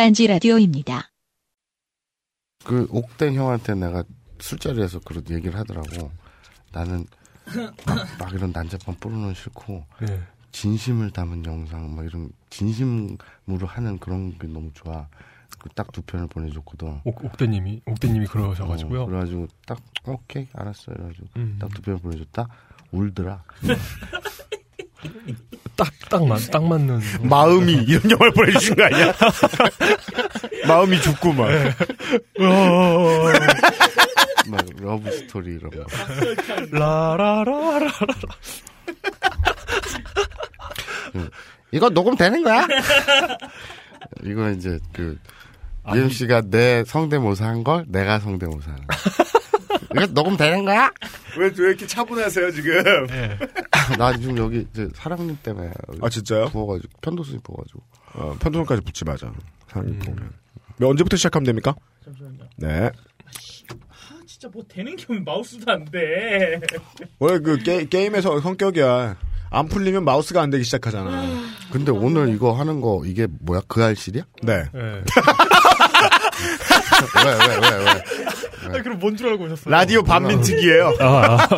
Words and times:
딴지 0.00 0.26
라디오입니다. 0.26 1.10
그 2.64 2.88
옥된 2.90 3.34
형한테 3.34 3.74
내가 3.74 4.02
술자리에서 4.38 5.00
그런 5.00 5.22
얘기를 5.28 5.58
하더라고. 5.58 6.10
나는 6.72 7.04
막, 7.84 8.06
막 8.18 8.32
이런 8.32 8.50
난잡한 8.50 8.94
포르노는 8.98 9.34
싫고 9.34 9.84
네. 10.00 10.22
진심을 10.52 11.10
담은 11.10 11.44
영상 11.44 11.94
막 11.94 12.06
이런 12.06 12.30
진심으로 12.48 13.66
하는 13.66 13.98
그런 13.98 14.38
게 14.38 14.46
너무 14.46 14.70
좋아. 14.72 15.06
그딱두 15.58 16.00
편을 16.00 16.28
보내줬거든. 16.28 17.02
옥, 17.04 17.22
옥대님이 17.22 17.82
옥대님이 17.84 18.24
그러셔가지고요. 18.24 19.02
어, 19.02 19.04
그래가지고 19.04 19.48
딱 19.66 19.82
오케이 20.06 20.48
알았어. 20.54 20.92
그래가지고 20.92 21.26
음. 21.36 21.58
딱두편 21.60 21.98
보내줬다. 21.98 22.48
울더라. 22.90 23.44
딱딱딱 25.76 26.64
맞는 26.68 27.00
마음이 27.22 27.72
이런 27.72 28.10
영화를 28.10 28.32
보내주신 28.32 28.74
거 28.76 28.84
아니야? 28.84 29.14
마음이 30.68 31.00
죽고 31.00 31.32
막. 31.32 31.48
막 34.48 34.66
love 34.78 35.10
story 35.12 35.54
이런 35.56 35.70
거. 35.70 35.84
라라라라 36.76 37.88
이거 41.72 41.88
녹음 41.90 42.16
되는 42.16 42.42
거야? 42.42 42.66
이거 44.24 44.50
이제 44.50 44.78
그 44.92 45.16
이현 45.94 46.10
씨가 46.10 46.42
내 46.50 46.84
성대모사 46.84 47.46
한 47.46 47.64
걸 47.64 47.84
내가 47.88 48.18
성대모사 48.18 48.70
하는 48.70 48.86
거. 48.86 48.96
이거 49.92 50.06
녹음 50.08 50.36
되는 50.36 50.64
거야? 50.64 50.90
왜, 51.36 51.46
왜 51.56 51.68
이렇게 51.68 51.86
차분하세요, 51.86 52.50
지금? 52.52 52.82
나 53.98 54.16
지금 54.16 54.38
여기 54.38 54.66
이제 54.72 54.88
사랑님 54.94 55.36
때문에 55.42 55.70
아, 56.00 56.08
진짜요? 56.08 56.46
부어가지고 56.50 56.92
편도순이 57.00 57.38
부어가지고 57.42 57.82
어, 58.14 58.36
편도선까지 58.40 58.82
붙지 58.82 59.04
마자. 59.04 59.32
사람이 59.68 59.98
보면. 59.98 60.32
몇 60.76 60.88
언제부터 60.88 61.16
시작하면 61.16 61.44
됩니까? 61.44 61.74
잠시만요. 62.04 62.38
네. 62.56 62.90
아, 63.88 64.20
진짜 64.26 64.48
뭐 64.52 64.64
되는 64.68 64.96
게 64.96 65.04
없는 65.08 65.24
마우스도 65.24 65.70
안 65.70 65.84
돼. 65.84 66.60
원래 67.18 67.38
그 67.40 67.58
게, 67.58 67.84
게임에서 67.86 68.40
성격이야. 68.40 69.16
안 69.52 69.66
풀리면 69.68 70.04
마우스가 70.04 70.40
안 70.40 70.50
되기 70.50 70.62
시작하잖아. 70.64 71.24
근데 71.72 71.90
오늘 71.90 72.28
이거 72.32 72.52
하는 72.52 72.80
거 72.80 73.02
이게 73.04 73.26
뭐야 73.40 73.62
그 73.66 73.82
알실이야? 73.82 74.22
네. 74.44 74.64
네. 74.72 75.02
왜 77.00 77.30
왜 77.30 77.60
왜 77.60 77.84
왜, 78.72 78.78
아, 78.78 78.82
그럼 78.82 78.98
뭔 78.98 79.16
줄 79.16 79.28
알고 79.28 79.44
오셨어요? 79.44 79.72
라디오 79.72 80.02
반민특이에요. 80.02 80.96
아, 81.00 81.04
아. 81.04 81.48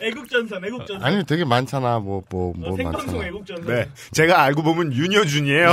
애국전선, 0.00 0.64
애국전선. 0.64 1.02
아니 1.02 1.24
되게 1.24 1.44
많잖아 1.44 1.98
뭐 1.98 2.22
뭐 2.30 2.52
뭐 2.56 2.72
어, 2.72 2.76
생방송 2.76 3.06
많잖아. 3.06 3.26
애국전선. 3.26 3.66
네. 3.66 3.88
제가 4.12 4.42
알고 4.42 4.62
보면 4.62 4.92
윤여준이에요. 4.92 5.72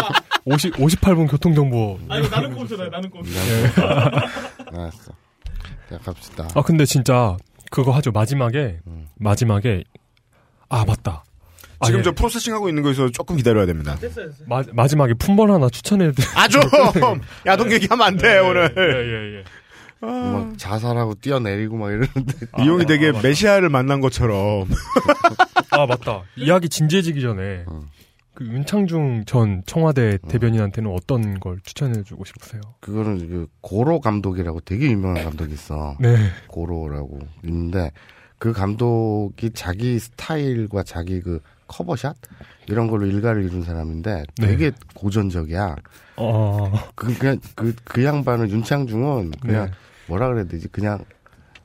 50 0.46 0.72
58분 0.74 1.30
교통정보. 1.30 2.00
아니 2.08 2.28
나는 2.28 2.54
꼼수다, 2.54 2.88
나는 2.88 3.10
꼼수. 3.10 3.32
알았어. 4.72 5.12
자 5.90 5.98
갑시다. 6.04 6.48
아 6.54 6.62
근데 6.62 6.84
진짜 6.84 7.36
그거 7.70 7.92
하죠. 7.92 8.10
마지막에 8.10 8.80
마지막에 9.16 9.84
아 10.68 10.84
맞다. 10.84 11.22
아, 11.80 11.86
지금 11.86 12.00
예. 12.00 12.02
저 12.02 12.12
프로세싱 12.12 12.52
하고 12.54 12.68
있는 12.68 12.82
거에서 12.82 13.08
조금 13.10 13.36
기다려야 13.36 13.66
됩니다. 13.66 13.96
됐어요, 14.00 14.30
됐어요. 14.30 14.46
마, 14.48 14.62
마지막에 14.72 15.14
품번 15.14 15.50
하나 15.50 15.68
추천해드릴. 15.68 16.28
아, 16.34 16.48
좀! 16.48 16.60
야동 17.46 17.72
얘기하면 17.72 18.06
안 18.06 18.16
돼, 18.16 18.38
오늘. 18.38 18.74
예 18.76 18.82
예 18.82 19.38
예. 19.38 19.44
막 20.00 20.56
자살하고 20.56 21.14
뛰어내리고 21.16 21.76
막 21.76 21.88
이러는데 21.88 22.32
이 22.62 22.68
형이 22.68 22.86
되게 22.86 23.08
아. 23.14 23.20
메시아를 23.20 23.68
만난 23.68 24.00
것처럼. 24.00 24.68
아 25.70 25.86
맞다. 25.86 26.22
이야기 26.36 26.68
진지해지기 26.68 27.20
전에 27.20 27.64
그 28.34 28.44
윤창중 28.46 29.24
전 29.26 29.62
청와대 29.66 30.18
대변인한테는 30.28 30.92
어떤 30.92 31.40
걸 31.40 31.58
추천해주고 31.64 32.24
싶으세요? 32.24 32.60
그거는 32.80 33.28
그 33.28 33.48
고로 33.60 34.00
감독이라고 34.00 34.60
되게 34.60 34.86
유명한 34.90 35.24
감독이 35.24 35.54
있어. 35.54 35.96
네. 35.98 36.16
고로라고 36.46 37.18
있는데 37.44 37.90
그 38.38 38.52
감독이 38.52 39.50
자기 39.52 39.98
스타일과 39.98 40.84
자기 40.84 41.20
그 41.20 41.40
커버샷 41.68 42.16
이런 42.66 42.88
걸로 42.88 43.06
일가를 43.06 43.44
이룬 43.44 43.62
사람인데 43.62 44.24
되게 44.36 44.72
고전적이야. 44.94 45.76
어. 46.16 46.72
그 46.94 47.16
그냥 47.16 47.38
그 47.54 47.72
그 47.84 48.04
양반은 48.04 48.50
윤창중은 48.50 49.32
그냥 49.40 49.66
네. 49.66 49.70
뭐라 50.08 50.28
그래야 50.28 50.44
되지? 50.44 50.66
그냥 50.68 51.04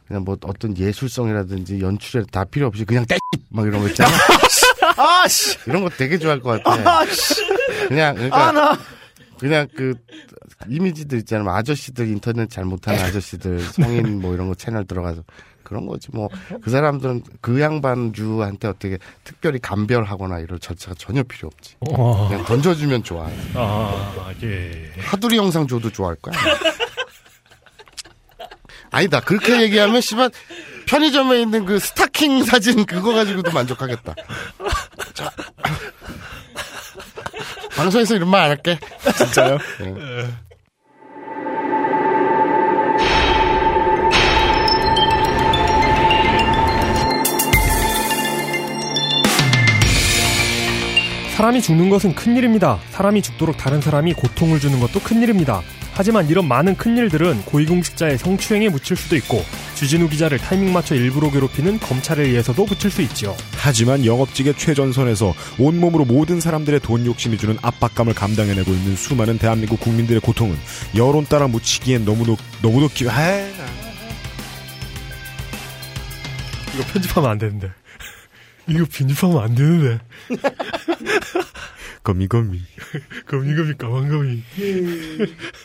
그냥 0.07 0.23
뭐 0.23 0.37
어떤 0.43 0.77
예술성이라든지 0.77 1.79
연출에 1.81 2.23
다 2.31 2.43
필요 2.43 2.67
없이 2.67 2.85
그냥 2.85 3.05
떼막 3.07 3.65
이런 3.67 3.81
거 3.81 3.87
있잖아. 3.87 4.11
아씨! 5.23 5.57
이런 5.65 5.81
거 5.83 5.89
되게 5.89 6.17
좋아할 6.17 6.39
것 6.41 6.61
같아. 6.63 7.05
그냥 7.87 8.15
그러니까 8.15 8.77
그냥 9.39 9.67
그 9.75 9.95
이미지들 10.69 11.17
있잖아요. 11.19 11.45
뭐 11.45 11.55
아저씨들 11.55 12.07
인터넷 12.07 12.49
잘 12.49 12.63
못하는 12.65 12.99
아저씨들 13.01 13.59
성인 13.61 14.21
뭐 14.21 14.33
이런 14.33 14.47
거 14.47 14.55
채널 14.55 14.85
들어가서 14.85 15.23
그런 15.63 15.85
거지 15.85 16.09
뭐 16.13 16.29
그 16.61 16.69
사람들은 16.69 17.23
그 17.41 17.59
양반주한테 17.61 18.67
어떻게 18.67 18.97
특별히 19.23 19.59
감별하거나 19.59 20.39
이럴 20.39 20.59
자체가 20.59 20.95
전혀 20.97 21.23
필요 21.23 21.47
없지. 21.53 21.75
어. 21.89 22.27
그냥 22.29 22.45
던져주면 22.45 23.03
좋아. 23.03 23.27
아 23.55 24.31
예. 24.43 24.91
하두리 24.99 25.37
영상 25.37 25.67
줘도 25.67 25.89
좋아할 25.91 26.15
거야. 26.17 26.35
아니다. 28.91 29.19
그렇게 29.21 29.61
얘기하면 29.63 30.01
씨발 30.01 30.29
편의점에 30.87 31.41
있는 31.41 31.65
그 31.65 31.79
스타킹 31.79 32.43
사진 32.43 32.85
그거 32.85 33.13
가지고도 33.13 33.51
만족하겠다. 33.51 34.13
자. 35.13 35.31
방송에서 37.75 38.15
이런 38.15 38.29
말 38.29 38.43
안 38.43 38.49
할게. 38.51 38.77
진짜요? 39.17 39.57
사람이 51.33 51.63
죽는 51.63 51.89
것은 51.89 52.13
큰일입니다. 52.13 52.79
사람이 52.91 53.23
죽도록 53.23 53.57
다른 53.57 53.81
사람이 53.81 54.13
고통을 54.13 54.59
주는 54.59 54.79
것도 54.79 54.99
큰일입니다. 54.99 55.63
하지만 55.91 56.29
이런 56.29 56.47
많은 56.47 56.75
큰일들은 56.75 57.41
고위공직자의 57.45 58.19
성추행에 58.19 58.69
묻힐 58.69 58.95
수도 58.95 59.15
있고 59.15 59.43
주진우 59.73 60.09
기자를 60.09 60.37
타이밍 60.37 60.71
맞춰 60.71 60.93
일부러 60.93 61.31
괴롭히는 61.31 61.79
검찰에 61.79 62.21
의해서도 62.23 62.65
묻힐 62.65 62.91
수 62.91 63.01
있지요. 63.01 63.35
하지만 63.53 64.05
영업직의 64.05 64.53
최전선에서 64.57 65.33
온몸으로 65.57 66.05
모든 66.05 66.39
사람들의 66.39 66.81
돈 66.81 67.03
욕심이 67.07 67.35
주는 67.39 67.57
압박감을 67.63 68.13
감당해내고 68.13 68.71
있는 68.71 68.95
수많은 68.95 69.39
대한민국 69.39 69.79
국민들의 69.79 70.21
고통은 70.21 70.55
여론 70.95 71.25
따라 71.25 71.47
묻히기엔 71.47 72.05
너무도, 72.05 72.37
너무도 72.61 72.89
기, 72.89 73.09
아, 73.09 73.39
이거 76.75 76.83
편집하면 76.93 77.31
안 77.31 77.37
되는데. 77.39 77.71
이거 78.67 78.85
편집하면 78.91 79.39
안 79.39 79.55
되는데. 79.55 79.99
거미, 82.03 82.27
거미. 82.27 82.61
거미거미 83.27 83.73
까만거미. 83.75 84.43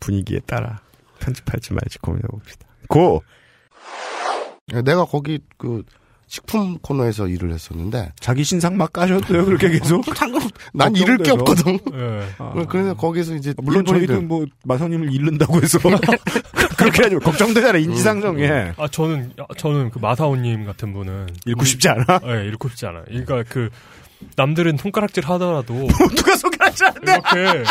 분위기에 0.00 0.40
따라 0.40 0.80
편집할지 1.20 1.72
말지 1.72 1.98
고민해봅시다. 2.00 2.66
고! 2.88 3.22
내가 4.84 5.04
거기 5.04 5.40
그 5.58 5.84
식품 6.36 6.78
코너에서 6.78 7.28
일을 7.28 7.52
했었는데 7.52 8.12
자기 8.18 8.42
신상 8.42 8.78
막 8.78 8.90
까셨어요, 8.90 9.44
그렇게 9.44 9.68
계속? 9.68 10.02
상관 10.16 10.40
난 10.72 10.96
잃을 10.96 11.18
게. 11.18 11.30
없거든. 11.30 11.74
예. 11.92 12.26
아. 12.38 12.54
그래서 12.70 12.94
거기서 12.94 13.34
이제 13.34 13.52
물론 13.58 13.84
저희도 13.84 14.22
뭐 14.22 14.46
마선님을 14.64 15.12
잃는다고 15.12 15.60
해서 15.60 15.78
그렇게 16.78 17.02
하지 17.02 17.16
마. 17.16 17.20
걱정되잖아 17.20 17.76
인지상정에 17.76 18.72
아 18.78 18.88
저는 18.88 19.34
저는 19.58 19.90
그 19.90 19.98
마사오님 19.98 20.64
같은 20.64 20.94
분은 20.94 21.26
읽고 21.44 21.66
싶지 21.66 21.90
않아? 21.90 22.20
예, 22.24 22.46
읽고 22.48 22.70
싶지 22.70 22.86
않아요. 22.86 23.04
그러니까 23.08 23.42
그 23.46 23.68
남들은 24.34 24.78
손가락질 24.78 25.26
하더라도 25.26 25.74
누가 26.16 26.36
소개하지 26.36 26.84
않네. 26.86 27.12
이렇게 27.12 27.64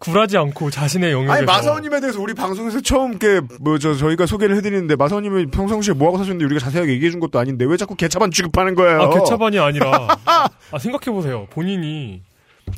굴하지 0.00 0.38
않고 0.38 0.70
자신의 0.70 1.12
영역에서 1.12 1.32
아니 1.34 1.44
마사오님에 1.46 2.00
대해서 2.00 2.20
우리 2.20 2.32
방송에서 2.34 2.80
처음 2.80 3.18
그뭐저 3.18 3.94
저희가 3.94 4.24
소개를 4.26 4.56
해드리는데 4.56 4.96
마사오님이 4.96 5.46
평상시에 5.46 5.92
뭐하고 5.94 6.16
사셨는데 6.18 6.46
우리가 6.46 6.58
자세하게 6.58 6.92
얘기해준 6.94 7.20
것도 7.20 7.38
아닌데 7.38 7.66
왜 7.66 7.76
자꾸 7.76 7.94
개차반 7.94 8.30
취급하는 8.30 8.74
거예요? 8.74 9.02
아, 9.02 9.10
개차반이 9.10 9.58
아니라, 9.58 10.08
아, 10.24 10.78
생각해 10.78 11.14
보세요. 11.14 11.46
본인이, 11.50 12.22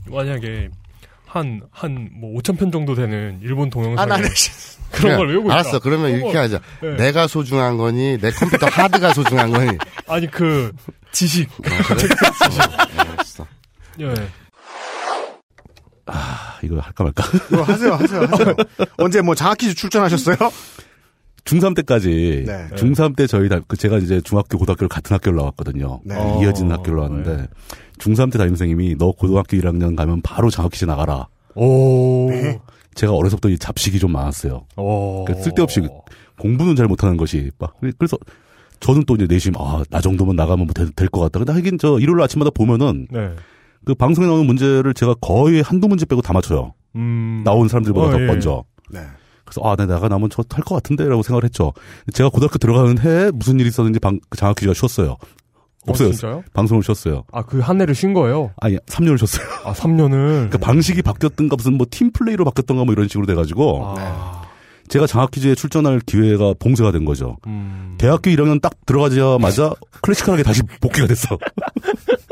만약에, 0.06 0.68
한, 1.24 1.62
한, 1.70 2.10
뭐, 2.12 2.38
5천 2.40 2.58
편 2.58 2.72
정도 2.72 2.94
되는 2.96 3.38
일본 3.42 3.70
동영상. 3.70 4.10
아 4.12 4.18
그런 4.90 5.16
걸 5.16 5.28
외우고 5.28 5.46
있다. 5.48 5.54
알았어. 5.54 5.78
그러면 5.78 6.10
이렇게 6.10 6.32
걸- 6.32 6.42
하자. 6.42 6.60
네. 6.82 6.96
내가 6.96 7.26
소중한 7.26 7.78
거니 7.78 8.18
내 8.18 8.30
컴퓨터 8.32 8.66
하드가 8.66 9.14
소중한 9.14 9.50
거니. 9.50 9.78
아니, 10.08 10.30
그, 10.30 10.70
지식. 11.12 11.48
어, 11.50 11.62
그래? 11.62 12.08
어, 12.12 13.00
알았어. 13.12 13.46
예. 14.00 14.12
아 16.06 16.58
이거 16.62 16.78
할까 16.78 17.04
말까. 17.04 17.24
이거 17.52 17.62
하세요, 17.62 17.92
하세요, 17.94 18.20
하세요. 18.22 18.54
언제 18.98 19.20
뭐 19.20 19.34
장학퀴즈 19.34 19.74
출전하셨어요? 19.74 20.36
중3 21.44 21.74
때까지 21.76 22.44
네. 22.46 22.68
중3 22.76 23.16
때 23.16 23.26
저희 23.26 23.48
다, 23.48 23.60
그 23.66 23.76
제가 23.76 23.98
이제 23.98 24.20
중학교 24.20 24.58
고등학교를 24.58 24.88
같은 24.88 25.14
학교를 25.14 25.36
나왔거든요. 25.38 26.00
네. 26.04 26.14
이어진 26.40 26.70
어, 26.70 26.74
학교를 26.74 26.96
나왔는데 26.98 27.48
중3 27.98 28.32
때 28.32 28.38
담임 28.38 28.54
선생님이 28.54 28.96
너 28.98 29.12
고등학교 29.12 29.56
1학년 29.56 29.96
가면 29.96 30.22
바로 30.22 30.50
장학퀴즈 30.50 30.84
나가라. 30.84 31.26
오. 31.54 32.28
네. 32.30 32.60
제가 32.94 33.12
어려서부터 33.12 33.48
이 33.48 33.58
잡식이 33.58 33.98
좀 33.98 34.12
많았어요. 34.12 34.66
오. 34.76 35.24
그러니까 35.24 35.44
쓸데없이 35.44 35.80
공부는 36.38 36.76
잘 36.76 36.86
못하는 36.86 37.16
것이 37.16 37.50
막 37.58 37.74
그래서 37.98 38.16
저는 38.80 39.04
또 39.06 39.14
이제 39.14 39.26
내심 39.26 39.54
아나 39.56 40.00
정도면 40.00 40.36
나가면 40.36 40.66
뭐 40.66 40.74
될것 40.74 41.20
같다. 41.22 41.38
근데 41.38 41.52
하긴 41.52 41.78
저 41.78 41.98
일요일 41.98 42.20
아침마다 42.20 42.50
보면은 42.50 43.06
네. 43.10 43.30
그 43.84 43.94
방송에 43.94 44.26
나오는 44.26 44.46
문제를 44.46 44.94
제가 44.94 45.14
거의 45.20 45.62
한두 45.62 45.88
문제 45.88 46.04
빼고 46.06 46.22
다 46.22 46.32
맞춰요. 46.32 46.74
음. 46.96 47.42
나온 47.44 47.68
사람들보다 47.68 48.08
어, 48.08 48.10
더 48.12 48.22
예. 48.22 48.26
먼저. 48.26 48.64
네. 48.90 49.00
그래서 49.44 49.60
아, 49.68 49.76
내 49.76 49.86
나가 49.86 50.08
나면 50.08 50.30
저할것 50.30 50.64
같은데라고 50.82 51.22
생각을 51.22 51.44
했죠. 51.44 51.72
제가 52.14 52.28
고등학교 52.30 52.58
들어가는 52.58 52.98
해에 52.98 53.30
무슨 53.32 53.58
일이 53.60 53.68
있었는지 53.68 53.98
방, 53.98 54.18
그 54.30 54.38
장학 54.38 54.56
퀴즈가 54.56 54.72
쉬었어요. 54.74 55.16
없어요. 55.86 56.08
어, 56.08 56.12
진짜요? 56.12 56.44
방송을 56.54 56.82
쉬었어요. 56.84 57.24
아, 57.32 57.42
그 57.42 57.58
한 57.60 57.80
해를 57.80 57.92
쉰 57.94 58.14
거예요? 58.14 58.52
아니, 58.58 58.76
3년을 58.78 59.18
쉬었어요. 59.18 59.46
아, 59.64 59.72
3년을. 59.72 60.10
그러니까 60.10 60.58
방식이 60.58 61.02
바뀌었던가 61.02 61.56
무슨 61.56 61.74
뭐 61.74 61.86
팀플레이로 61.90 62.44
바뀌었던가 62.44 62.84
뭐 62.84 62.92
이런 62.92 63.08
식으로 63.08 63.26
돼 63.26 63.34
가지고 63.34 63.82
아. 63.98 64.42
제가 64.88 65.06
장학 65.08 65.30
퀴즈에 65.32 65.54
출전할 65.56 66.00
기회가 66.06 66.54
봉쇄가 66.58 66.92
된 66.92 67.04
거죠. 67.04 67.36
음. 67.48 67.96
대학교 67.98 68.30
1학년 68.30 68.60
딱 68.62 68.72
들어가자마자 68.86 69.72
클래식하게 70.02 70.42
다시 70.44 70.62
복귀가 70.80 71.06
됐어. 71.08 71.36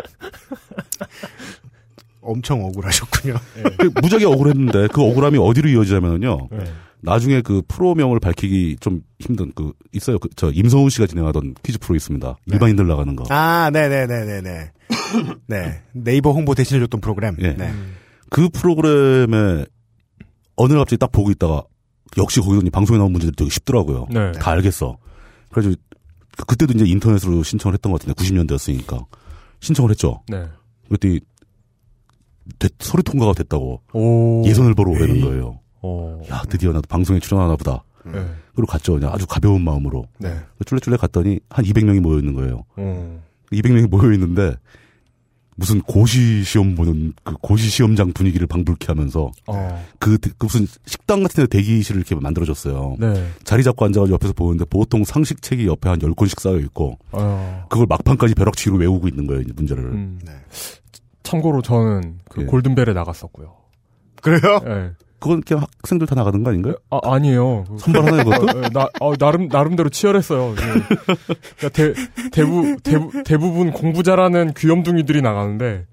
엄청 2.20 2.62
억울하셨군요. 2.64 3.35
그 3.79 3.91
무지하게 4.02 4.26
억울했는데 4.26 4.88
그 4.93 5.02
억울함이 5.02 5.38
어디로 5.38 5.69
이어지냐면요. 5.70 6.49
네. 6.50 6.64
나중에 7.02 7.41
그 7.41 7.62
프로명을 7.67 8.20
밝히기 8.20 8.76
좀 8.79 9.02
힘든 9.19 9.50
그 9.55 9.73
있어요. 9.93 10.19
그 10.19 10.29
저 10.37 10.50
임성훈 10.50 10.91
씨가 10.91 11.06
진행하던 11.06 11.55
퀴즈 11.62 11.79
프로 11.79 11.97
있습니다. 11.97 12.37
일반인들 12.47 12.87
나가는 12.87 13.17
거. 13.17 13.25
아, 13.35 13.70
네 13.73 13.88
네 13.88 14.06
네 14.06 14.25
네 14.26 14.41
네. 14.43 14.70
네. 15.47 15.82
네이버 15.93 16.32
홍보 16.32 16.55
대신해 16.55 16.79
줬던 16.81 17.00
프로그램. 17.00 17.37
예. 17.41 17.55
네. 17.55 17.73
그 18.29 18.50
프로그램에 18.50 19.64
어느 20.56 20.73
날 20.75 20.81
갑자기 20.81 20.99
딱 20.99 21.11
보고 21.11 21.31
있다가 21.31 21.62
역시 22.19 22.41
거기서 22.41 22.69
방송에 22.70 22.99
나온 22.99 23.12
문제들이 23.12 23.35
되게 23.35 23.49
쉽더라고요. 23.50 24.08
네. 24.11 24.32
다 24.32 24.50
알겠어. 24.50 24.99
그래서 25.50 25.70
그- 26.37 26.44
그때도 26.44 26.75
이제 26.75 26.85
인터넷으로 26.87 27.43
신청을 27.43 27.75
했던 27.75 27.93
것 27.93 28.00
같은데 28.02 28.14
90년대였으니까 28.23 29.06
신청을 29.61 29.91
했죠. 29.91 30.23
네. 30.29 30.44
그랬더니 30.91 31.21
됐- 32.59 32.75
서류 32.81 33.03
통과가 33.03 33.33
됐다고 33.35 33.81
오. 33.93 34.43
예선을 34.45 34.75
보러 34.75 34.91
오라는 34.93 35.21
거예요. 35.21 35.61
어. 35.83 36.21
야 36.31 36.43
드디어 36.49 36.73
나도 36.73 36.87
방송에 36.89 37.21
출연하나 37.21 37.57
보다. 37.57 37.85
네. 38.05 38.13
그리고 38.55 38.67
갔죠. 38.67 38.95
그냥 38.95 39.13
아주 39.13 39.27
가벼운 39.27 39.63
마음으로 39.63 40.07
네. 40.19 40.35
쫄래쫄래 40.67 40.97
갔더니 40.97 41.39
한 41.49 41.65
200명이 41.65 42.01
모여 42.01 42.19
있는 42.19 42.35
거예요. 42.35 42.65
어. 42.77 43.23
200명이 43.53 43.89
모여 43.89 44.13
있는데 44.13 44.55
무슨 45.61 45.83
고시 45.83 46.43
시험 46.43 46.75
보는 46.75 47.12
그 47.23 47.35
고시 47.43 47.69
시험장 47.69 48.12
분위기를 48.15 48.47
방불케 48.47 48.87
하면서 48.89 49.31
어. 49.47 49.85
그, 49.99 50.17
대- 50.17 50.31
그 50.39 50.47
무슨 50.47 50.67
식당 50.87 51.23
같은 51.23 51.45
데 51.45 51.49
대기실을 51.59 52.01
이렇게 52.01 52.15
만들어줬어요. 52.15 52.97
네. 52.99 53.27
자리 53.45 53.62
잡고 53.62 53.85
앉아가지고 53.85 54.15
옆에서 54.15 54.33
보는데 54.33 54.65
보통 54.65 55.05
상식 55.05 55.43
책이 55.43 55.67
옆에 55.67 55.91
한 55.91 55.99
10권씩 55.99 56.41
쌓여 56.41 56.57
있고 56.61 56.99
어. 57.12 57.67
그걸 57.69 57.87
막판까지 57.91 58.35
벼락치기로 58.37 58.77
외우고 58.79 59.07
있는 59.07 59.27
거예요, 59.27 59.43
이제 59.43 59.53
문제를. 59.55 59.85
음. 59.85 60.19
네. 60.25 60.33
참고로 61.25 61.61
저는 61.61 62.21
그 62.31 62.41
예. 62.43 62.47
골든벨에 62.47 62.95
나갔었고요. 62.95 63.55
그래요? 64.23 64.61
예. 64.67 64.93
그건 65.21 65.43
그냥 65.43 65.65
학생들 65.83 66.07
다 66.07 66.15
나가는 66.15 66.43
거 66.43 66.51
아닌가요? 66.51 66.75
아, 66.91 66.99
아니에요. 67.03 67.65
그- 67.65 67.77
그것도? 67.93 68.31
어, 68.59 68.63
예, 68.65 68.69
나, 68.71 68.89
어, 69.01 69.15
나름, 69.17 69.49
나름대로 69.49 69.89
치열했어요. 69.91 70.51
예. 70.53 70.55
그러니까 71.59 71.69
대, 71.73 71.93
대부, 72.33 72.77
대부, 72.83 73.23
대부분 73.25 73.71
공부 73.73 74.03
잘하는 74.03 74.55
귀염둥이들이 74.55 75.23
나가는데. 75.23 75.87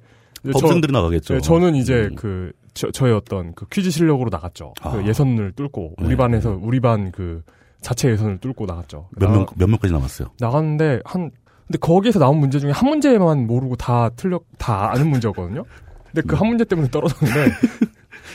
이제 0.44 0.52
저- 0.54 0.60
법생들이 0.60 0.94
나가겠죠. 0.94 1.36
예, 1.36 1.40
저는 1.42 1.76
이제 1.76 2.10
음. 2.12 2.16
그, 2.16 2.52
저, 2.74 2.90
저의 2.92 3.14
어떤 3.14 3.54
그 3.54 3.66
퀴즈 3.70 3.90
실력으로 3.92 4.30
나갔죠. 4.32 4.74
아. 4.82 4.92
그 4.92 5.06
예선을 5.08 5.52
뚫고, 5.54 5.96
우리 5.98 6.10
네. 6.10 6.16
반에서, 6.16 6.58
우리 6.62 6.80
반 6.80 7.12
그 7.12 7.44
자체 7.82 8.10
예선을 8.10 8.38
뚫고 8.40 8.66
나갔죠. 8.66 9.10
몇 9.18 9.30
명, 9.30 9.46
나- 9.46 9.52
몇 9.56 9.68
명까지 9.70 9.94
남았어요? 9.94 10.30
나갔는데, 10.40 11.02
한, 11.06 11.32
근데 11.68 11.78
거기에서 11.80 12.20
나온 12.20 12.38
문제 12.40 12.60
중에 12.60 12.72
한 12.72 12.88
문제만 12.90 13.46
모르고 13.48 13.76
다 13.76 14.10
틀려, 14.16 14.40
다 14.58 14.92
아는 14.92 15.10
문제였거든요? 15.10 15.64
근데 16.06 16.22
그 16.28 16.36
한 16.38 16.48
문제 16.48 16.64
때문에 16.64 16.88
떨어졌는데, 16.90 17.52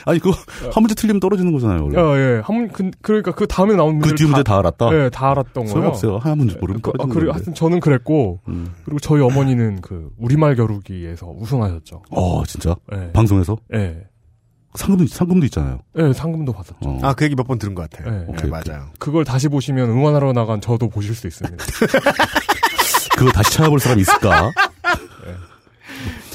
아니, 0.04 0.19
그거, 0.19 0.37
한 0.72 0.82
문제 0.82 0.94
틀리면 0.94 1.20
떨어지는 1.20 1.52
거잖아요, 1.52 1.84
원래. 1.84 1.99
어, 2.00 2.16
예, 2.16 2.40
한 2.44 2.56
문, 2.56 2.69
그, 2.69 2.90
그러니까 3.02 3.32
그 3.32 3.46
다음에 3.46 3.75
나온 3.76 3.96
문제. 3.99 4.10
그 4.10 4.14
뒤에 4.16 4.26
문제 4.26 4.43
다 4.43 4.58
알았다? 4.58 4.88
예, 4.94 5.10
다 5.10 5.31
알았던 5.31 5.64
거예요. 5.64 5.69
소용없어요. 5.69 6.19
한 6.19 6.38
문제 6.38 6.56
모르면 6.58 6.82
그, 6.82 6.90
아, 6.90 6.93
떨어지는 6.99 7.14
그래, 7.14 7.26
건데. 7.26 7.32
하여튼 7.38 7.54
저는 7.54 7.81
그랬고, 7.81 8.40
음. 8.49 8.72
그리고 8.84 8.99
저희 9.00 9.20
어머니는 9.22 9.81
그, 9.81 10.10
우리말 10.19 10.56
겨루기에서 10.56 11.26
우승하셨죠. 11.28 12.02
어, 12.10 12.44
진짜? 12.44 12.75
예. 12.94 13.12
방송에서? 13.12 13.56
예. 13.75 14.04
상금도, 14.75 15.06
상금도 15.06 15.44
있잖아요. 15.46 15.81
예, 15.99 16.12
상금도 16.14 16.52
받았죠. 16.52 16.76
어. 16.88 16.98
아, 17.02 17.12
그 17.12 17.25
얘기 17.26 17.34
몇 17.34 17.46
번 17.46 17.58
들은 17.58 17.75
것 17.75 17.90
같아요. 17.90 18.10
네. 18.10 18.19
네, 18.20 18.25
오케이, 18.28 18.48
맞아요. 18.50 18.87
그걸 18.98 19.25
다시 19.25 19.48
보시면 19.48 19.90
응원하러 19.90 20.32
나간 20.32 20.60
저도 20.62 20.88
보실 20.88 21.14
수 21.14 21.26
있습니다. 21.26 21.62
그거 23.16 23.31
다시 23.31 23.52
찾아볼 23.52 23.78
사람이 23.78 24.00
있을까? 24.02 24.50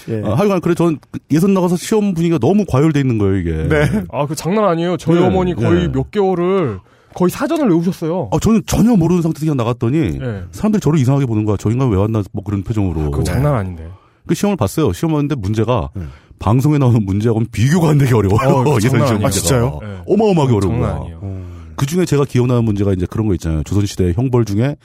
예. 0.10 0.22
아, 0.26 0.36
하여간, 0.36 0.62
그래, 0.62 0.74
전 0.76 0.98
예선 1.32 1.54
나가서 1.54 1.76
시험 1.78 2.14
분위기가 2.14 2.38
너무 2.40 2.66
과열돼 2.68 3.00
있는 3.00 3.18
거예요, 3.18 3.36
이게. 3.38 3.52
네. 3.68 4.04
아, 4.12 4.26
그 4.26 4.36
장난 4.36 4.66
아니에요. 4.66 4.98
저희 4.98 5.20
네, 5.20 5.26
어머니 5.26 5.54
거의 5.56 5.88
네. 5.88 5.92
몇 5.92 6.12
개월을 6.12 6.80
거의 7.14 7.30
사전을 7.30 7.68
외우셨어요. 7.70 8.30
아, 8.32 8.38
저는 8.40 8.64
전혀 8.68 8.96
모르는 8.96 9.22
상태에서 9.22 9.46
그냥 9.46 9.58
나갔더니, 9.58 9.98
예. 10.22 10.44
사람들이 10.52 10.80
저를 10.82 11.00
이상하게 11.00 11.26
보는 11.26 11.46
거야. 11.46 11.58
저 11.60 11.70
인간 11.70 11.90
왜 11.90 11.98
왔나, 11.98 12.24
뭐 12.32 12.44
그런 12.44 12.64
표정으로. 12.64 13.12
그거 13.12 13.24
장난 13.24 13.56
아닌데. 13.56 13.88
그 14.26 14.36
시험을 14.36 14.56
봤어요. 14.58 14.94
시험 14.94 15.14
봤는데 15.14 15.36
문제가, 15.36 15.90
음. 15.96 16.10
방송에 16.40 16.78
나오는 16.78 17.04
문제하고는 17.04 17.48
비교가 17.52 17.90
안 17.90 17.98
되게 17.98 18.14
어려워요. 18.14 18.70
어, 18.70 18.78
예선 18.84 19.08
시험. 19.08 19.26
아, 19.26 19.30
진짜요? 19.30 19.80
예. 19.84 19.88
어마어마하게 20.06 20.54
어려운 20.54 20.80
거야. 20.80 20.96
아니에요. 20.98 21.48
그 21.76 21.86
중에 21.86 22.06
제가 22.06 22.26
기억나는 22.26 22.64
문제가 22.64 22.92
이제 22.94 23.06
그런 23.10 23.28
거 23.28 23.34
있잖아요. 23.36 23.64
조선시대 23.64 24.14
형벌 24.14 24.46
중에 24.46 24.76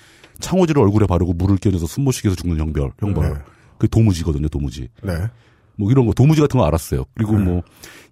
창호지를 0.41 0.81
얼굴에 0.83 1.07
바르고 1.07 1.35
물을 1.35 1.57
끼얹어서 1.57 1.87
숨 1.87 2.05
못 2.05 2.13
쉬게 2.13 2.29
해서 2.29 2.37
죽는 2.37 2.59
형벌, 2.59 2.91
형벌. 3.01 3.43
네. 3.83 3.89
그게 3.89 3.89
도무지거든요, 3.89 4.49
도무지. 4.49 4.89
네. 5.03 5.13
뭐 5.77 5.91
이런 5.91 6.07
거, 6.07 6.13
도무지 6.13 6.41
같은 6.41 6.61
거 6.61 6.67
알았어요. 6.67 7.05
그리고 7.15 7.39
네. 7.39 7.45
뭐, 7.45 7.63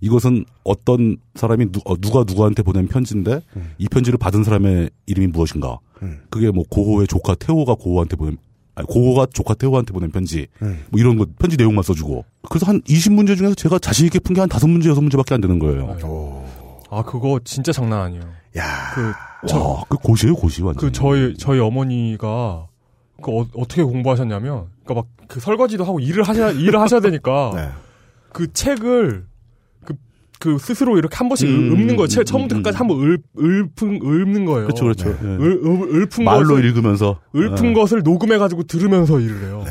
이것은 0.00 0.44
어떤 0.64 1.18
사람이 1.34 1.66
누, 1.70 1.80
가 1.80 2.24
누구한테 2.26 2.62
보낸 2.62 2.88
편지인데, 2.88 3.42
이 3.78 3.88
편지를 3.88 4.18
받은 4.18 4.42
사람의 4.44 4.90
이름이 5.06 5.28
무엇인가. 5.28 5.78
음. 6.02 6.20
그게 6.30 6.50
뭐 6.50 6.64
고호의 6.68 7.06
조카 7.06 7.34
태호가 7.34 7.74
고호한테 7.74 8.16
보낸, 8.16 8.38
아니, 8.74 8.86
고호가 8.86 9.26
조카 9.32 9.54
태호한테 9.54 9.92
보낸 9.92 10.10
편지. 10.10 10.48
음. 10.62 10.84
뭐 10.90 10.98
이런 10.98 11.16
거, 11.16 11.26
편지 11.38 11.56
내용만 11.56 11.82
써주고. 11.84 12.24
그래서 12.48 12.66
한 12.66 12.80
20문제 12.82 13.36
중에서 13.36 13.54
제가 13.54 13.78
자신 13.78 14.06
있게 14.06 14.18
푼 14.18 14.34
게한 14.34 14.48
5문제, 14.48 14.86
6문제밖에 14.94 15.34
안 15.34 15.40
되는 15.40 15.58
거예요. 15.58 15.96
오. 16.04 16.44
아, 16.90 17.02
그거 17.02 17.38
진짜 17.44 17.70
장난 17.70 18.00
아니에요. 18.00 18.24
야. 18.56 18.64
그, 18.94 19.12
저, 19.46 19.58
와, 19.58 19.84
그 19.88 19.96
고시예요, 19.98 20.34
고시 20.34 20.62
완전. 20.62 20.80
그 20.80 20.92
저희, 20.92 21.36
저희 21.36 21.60
어머니가 21.60 22.66
그 23.22 23.30
어, 23.32 23.46
어떻게 23.56 23.82
공부하셨냐면, 23.82 24.66
그니까 24.84 24.94
막 24.94 25.06
그 25.30 25.38
설거지도 25.38 25.84
하고 25.84 26.00
일을 26.00 26.24
하셔야, 26.24 26.50
일을 26.50 26.80
하셔야 26.80 26.98
되니까, 27.00 27.52
네. 27.54 27.68
그 28.32 28.52
책을 28.52 29.26
그, 29.84 29.94
그 30.40 30.58
스스로 30.58 30.98
이렇게 30.98 31.16
한 31.16 31.28
번씩 31.28 31.48
음, 31.48 31.72
읊는 31.72 31.94
거예요. 31.96 32.08
책 32.08 32.22
음, 32.22 32.24
처음부터 32.24 32.56
음, 32.56 32.62
끝까지 32.62 32.76
한번 32.78 33.00
읊, 33.12 33.22
읊은, 33.38 34.00
읊는 34.02 34.44
거예요. 34.44 34.66
그렇죠, 34.66 34.84
그렇죠. 34.84 35.10
네. 35.10 35.16
예. 35.22 35.26
을, 35.26 35.60
을, 35.64 36.02
읊은 36.02 36.24
말로 36.24 36.48
것을, 36.48 36.64
읽으면서. 36.64 37.20
읊은 37.36 37.64
예. 37.64 37.72
것을 37.74 38.02
녹음해 38.02 38.38
가지고 38.38 38.64
들으면서 38.64 39.20
일을 39.20 39.44
해요. 39.44 39.62
네. 39.64 39.70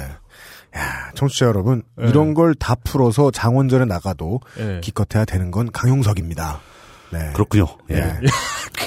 야, 0.79 1.12
청취자 1.15 1.48
여러분, 1.48 1.82
네. 1.98 2.08
이런 2.08 2.34
걸 2.34 2.53
다 2.58 2.75
풀어서 2.75 3.32
장원전에 3.32 3.84
나가도 3.86 4.39
예. 4.60 4.79
기껏해야 4.82 5.25
되는 5.25 5.51
건 5.51 5.70
강용석입니다. 5.74 6.62
네. 7.12 7.32
그렇군요. 7.34 7.65
예. 7.91 7.96
예. 7.96 8.00
네, 8.22 8.29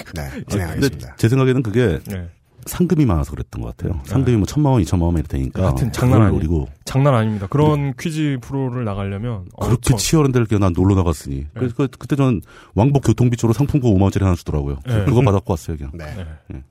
근데 0.06 0.44
진행하겠습니다. 0.48 1.16
제 1.16 1.28
생각에는 1.28 1.62
그게 1.62 1.98
예. 2.12 2.28
상금이 2.66 3.04
많아서 3.06 3.30
그랬던 3.32 3.60
것 3.62 3.76
같아요. 3.76 4.00
상금이 4.04 4.36
뭐 4.36 4.46
천만 4.46 4.72
원, 4.72 4.82
이천만 4.82 5.06
원 5.08 5.16
이렇 5.16 5.26
되니까. 5.26 5.62
하여튼 5.62 5.90
장난 5.92 6.20
아니에요. 6.22 6.32
노리고 6.34 6.68
장난 6.84 7.14
아닙니다. 7.14 7.46
그런 7.48 7.94
퀴즈 7.98 8.38
프로를 8.40 8.84
나가려면 8.84 9.46
어, 9.54 9.66
그렇게 9.66 9.90
저- 9.90 9.96
치열한 9.96 10.32
데를 10.32 10.46
그냥 10.46 10.60
난 10.60 10.72
놀러 10.72 10.94
나갔으니. 10.94 11.46
그래서 11.54 11.74
그, 11.76 11.88
그때 11.98 12.16
저는 12.16 12.40
왕복 12.74 13.04
교통비 13.04 13.36
쪽으로 13.36 13.52
상품권 13.54 13.92
5만 13.94 14.02
원짜리 14.02 14.24
하나 14.24 14.34
주더라고요. 14.36 14.78
네. 14.86 15.04
그거 15.04 15.20
받았고 15.22 15.52
왔어요, 15.52 15.76
그냥. 15.76 15.92
네. 15.94 16.26
예. 16.54 16.62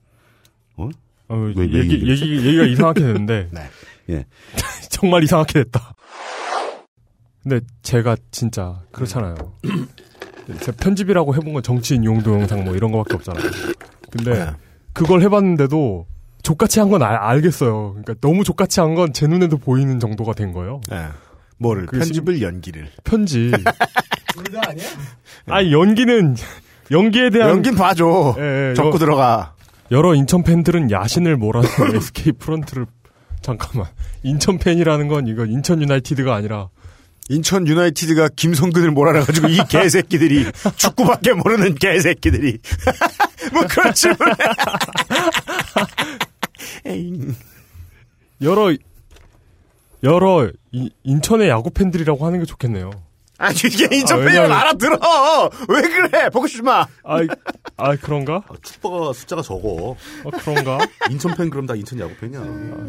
어? 0.76 0.88
어, 1.28 1.34
왜, 1.36 1.52
왜 1.56 1.62
얘기, 1.64 1.78
얘기를 1.94 2.08
얘기, 2.10 2.46
얘기가 2.46 2.64
이상하게 2.64 3.00
됐는데. 3.00 3.48
네. 3.54 3.60
예. 4.10 4.26
정말 4.90 5.22
이상하게 5.24 5.64
됐다. 5.64 5.94
근데 7.42 7.60
제가 7.82 8.16
진짜 8.30 8.80
그렇잖아요. 8.92 9.34
제가 10.60 10.72
편집이라고 10.80 11.34
해본 11.34 11.52
건 11.54 11.62
정치인 11.62 12.04
용도 12.04 12.32
영상 12.32 12.64
뭐 12.64 12.74
이런 12.76 12.92
거밖에 12.92 13.14
없잖아요. 13.16 13.42
근데 14.10 14.44
네. 14.44 14.50
그걸 14.92 15.22
해봤는데도 15.22 16.06
족같이 16.42 16.80
한 16.80 16.90
건 16.90 17.02
알겠어요. 17.02 17.90
그러니까 17.92 18.14
너무 18.20 18.44
족같이 18.44 18.80
한 18.80 18.94
건 18.94 19.12
제 19.12 19.26
눈에도 19.26 19.56
보이는 19.58 19.98
정도가 20.00 20.32
된 20.34 20.52
거예요. 20.52 20.80
네. 20.90 21.06
뭐를 21.58 21.86
그 21.86 21.98
편집을 21.98 22.42
연기를. 22.42 22.88
편지. 23.04 23.52
아니 25.46 25.72
연기는 25.72 26.36
연기에 26.90 27.30
대한 27.30 27.50
연긴 27.50 27.74
봐줘. 27.74 28.34
예, 28.38 28.70
예, 28.70 28.74
적고 28.74 28.94
여- 28.94 28.98
들어가. 28.98 29.54
여러 29.90 30.14
인천 30.14 30.42
팬들은 30.42 30.90
야신을 30.90 31.36
몰아서 31.36 31.68
SK 31.94 32.32
프런트를 32.32 32.86
잠깐만 33.42 33.86
인천 34.22 34.58
팬이라는 34.58 35.08
건 35.08 35.26
이거 35.26 35.44
인천 35.44 35.82
유나이티드가 35.82 36.34
아니라 36.34 36.68
인천 37.28 37.66
유나이티드가 37.66 38.30
김성근을 38.36 38.90
몰아놔가지고 38.90 39.48
이 39.48 39.58
개새끼들이 39.68 40.46
축구밖에 40.76 41.32
모르는 41.34 41.74
개새끼들이 41.76 42.58
뭐 43.52 43.62
그런 43.68 43.92
에잉. 46.84 47.34
여러 48.42 48.74
여러 50.02 50.50
이- 50.72 50.90
인천의 51.04 51.48
야구 51.48 51.70
팬들이라고 51.70 52.26
하는 52.26 52.40
게 52.40 52.44
좋겠네요. 52.46 52.90
아니 53.42 53.56
이게 53.58 53.96
인천 53.96 54.20
아, 54.20 54.24
왜냐면- 54.24 54.52
알아들어 54.52 55.50
왜 55.68 55.82
그래 55.82 56.28
보고 56.30 56.46
싶지 56.46 56.62
마 56.62 56.86
아, 57.04 57.18
아 57.76 57.96
그런가? 57.96 58.36
아, 58.48 58.54
축구가 58.62 59.12
숫자가 59.12 59.42
적어. 59.42 59.96
어, 60.24 60.30
그런가? 60.42 60.78
인천 61.10 61.34
팬 61.36 61.50
그럼 61.50 61.66
다 61.66 61.74
인천 61.74 61.98
야구 61.98 62.14
팬이야. 62.16 62.40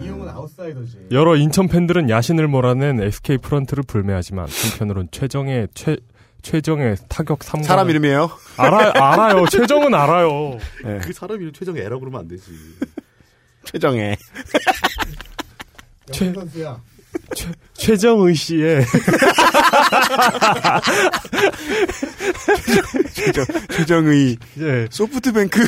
이용은 0.04 0.30
아웃사이더지. 0.30 1.08
여러 1.12 1.36
인천 1.36 1.68
팬들은 1.68 2.10
야신을 2.10 2.48
몰아낸 2.48 3.02
SK 3.02 3.40
프런트를 3.40 3.84
불매하지만 3.88 4.48
한편으로는 4.48 5.10
최정의 5.12 5.70
최 5.74 5.98
최정의 6.44 6.98
타격 7.08 7.40
3관 7.40 7.64
사람 7.64 7.90
이름이에요 7.90 8.30
알아 8.58 8.92
알아요. 8.96 9.46
최정은 9.48 9.96
알아요. 9.96 10.58
네. 10.84 11.00
그 11.02 11.14
사람 11.14 11.40
이름 11.42 11.52
최정 11.54 11.78
애라고 11.78 12.00
그러면 12.02 12.20
안 12.22 12.28
되지. 12.28 12.52
최정혜 13.66 14.18
최- 16.12 16.26
최 16.26 16.34
선수야. 16.34 16.80
최정의 17.74 18.36
씨의 18.36 18.84
최정, 23.14 23.46
최정의 23.70 24.38
예. 24.60 24.88
소프트뱅크 24.90 25.62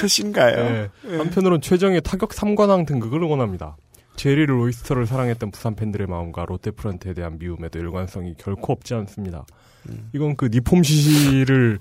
최신가요 0.00 0.56
예. 0.56 0.90
한편으로는 1.16 1.60
최정의 1.60 2.00
타격 2.02 2.30
3관왕 2.30 2.86
등극을 2.86 3.22
응원합니다. 3.22 3.76
제리 4.16 4.44
로이스터를 4.46 5.06
사랑했던 5.06 5.50
부산 5.50 5.74
팬들의 5.74 6.06
마음과 6.06 6.44
롯데 6.44 6.70
프런트에 6.70 7.14
대한 7.14 7.38
미움에도 7.38 7.78
일관성이 7.78 8.34
결코 8.36 8.72
없지 8.72 8.94
않습니다. 8.94 9.46
이건 10.12 10.36
그 10.36 10.50
니폼 10.52 10.82
시시를 10.82 11.78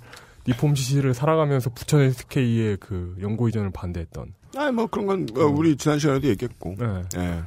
니폼 0.47 0.73
시시를 0.75 1.13
사랑하면서 1.13 1.71
부천 1.71 2.01
SK의 2.01 2.77
그 2.79 3.15
연고 3.21 3.49
이전을 3.49 3.71
반대했던. 3.71 4.33
아니 4.55 4.71
뭐 4.71 4.87
그런 4.87 5.05
건 5.05 5.27
어, 5.35 5.45
우리 5.45 5.75
지난 5.75 5.99
시간에도 5.99 6.27
얘기했고 6.27 6.75
예. 6.81 7.03
예. 7.19 7.41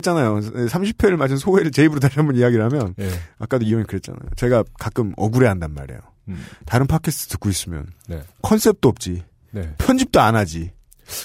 했잖아요 0.00 0.40
30회를 0.40 1.16
맞은 1.16 1.36
소회를 1.36 1.70
제 1.70 1.84
입으로 1.84 2.00
다시 2.00 2.16
한번 2.16 2.36
이야기를 2.36 2.64
하면 2.64 2.94
예. 2.98 3.08
아까도 3.38 3.64
이현이 3.64 3.84
그랬잖아요 3.84 4.20
제가 4.36 4.64
가끔 4.78 5.12
억울해한단 5.16 5.72
말이에요 5.72 6.00
음. 6.28 6.44
다른 6.66 6.86
팟캐스트 6.86 7.28
듣고 7.32 7.48
있으면 7.48 7.86
네. 8.08 8.22
컨셉도 8.42 8.88
없지 8.88 9.22
네. 9.52 9.74
편집도 9.78 10.20
안 10.20 10.36
하지 10.36 10.72